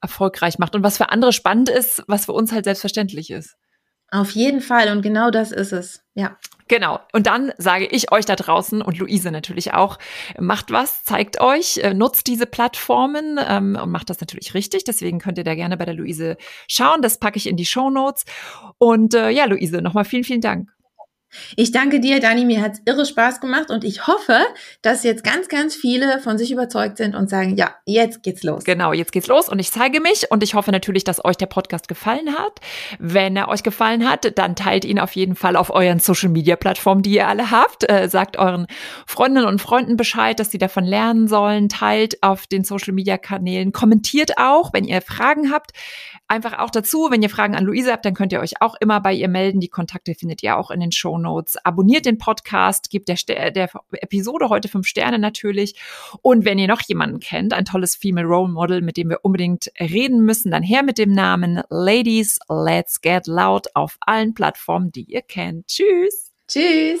[0.00, 3.56] erfolgreich macht und was für andere spannend ist, was für uns halt selbstverständlich ist.
[4.10, 6.02] Auf jeden Fall und genau das ist es.
[6.14, 6.38] Ja.
[6.66, 6.98] Genau.
[7.12, 9.98] Und dann sage ich euch da draußen und Luise natürlich auch,
[10.38, 14.84] macht was, zeigt euch, äh, nutzt diese Plattformen ähm, und macht das natürlich richtig.
[14.84, 16.38] Deswegen könnt ihr da gerne bei der Luise
[16.68, 17.02] schauen.
[17.02, 18.24] Das packe ich in die Show Notes.
[18.78, 20.70] Und äh, ja, Luise, nochmal vielen, vielen Dank.
[21.56, 22.44] Ich danke dir, Dani.
[22.44, 24.38] Mir hat's irre Spaß gemacht und ich hoffe,
[24.82, 28.64] dass jetzt ganz, ganz viele von sich überzeugt sind und sagen, ja, jetzt geht's los.
[28.64, 31.46] Genau, jetzt geht's los und ich zeige mich und ich hoffe natürlich, dass euch der
[31.46, 32.60] Podcast gefallen hat.
[32.98, 36.56] Wenn er euch gefallen hat, dann teilt ihn auf jeden Fall auf euren Social Media
[36.56, 37.88] Plattformen, die ihr alle habt.
[37.90, 38.66] Äh, sagt euren
[39.06, 41.68] Freundinnen und Freunden Bescheid, dass sie davon lernen sollen.
[41.68, 43.72] Teilt auf den Social Media Kanälen.
[43.72, 45.72] Kommentiert auch, wenn ihr Fragen habt.
[46.30, 49.00] Einfach auch dazu, wenn ihr Fragen an Luise habt, dann könnt ihr euch auch immer
[49.00, 49.60] bei ihr melden.
[49.60, 51.56] Die Kontakte findet ihr auch in den Show Notes.
[51.64, 55.74] Abonniert den Podcast, gebt der, der Episode heute fünf Sterne natürlich.
[56.20, 59.72] Und wenn ihr noch jemanden kennt, ein tolles Female Role Model, mit dem wir unbedingt
[59.80, 65.04] reden müssen, dann her mit dem Namen Ladies Let's Get Loud auf allen Plattformen, die
[65.04, 65.68] ihr kennt.
[65.68, 66.30] Tschüss.
[66.46, 67.00] Tschüss.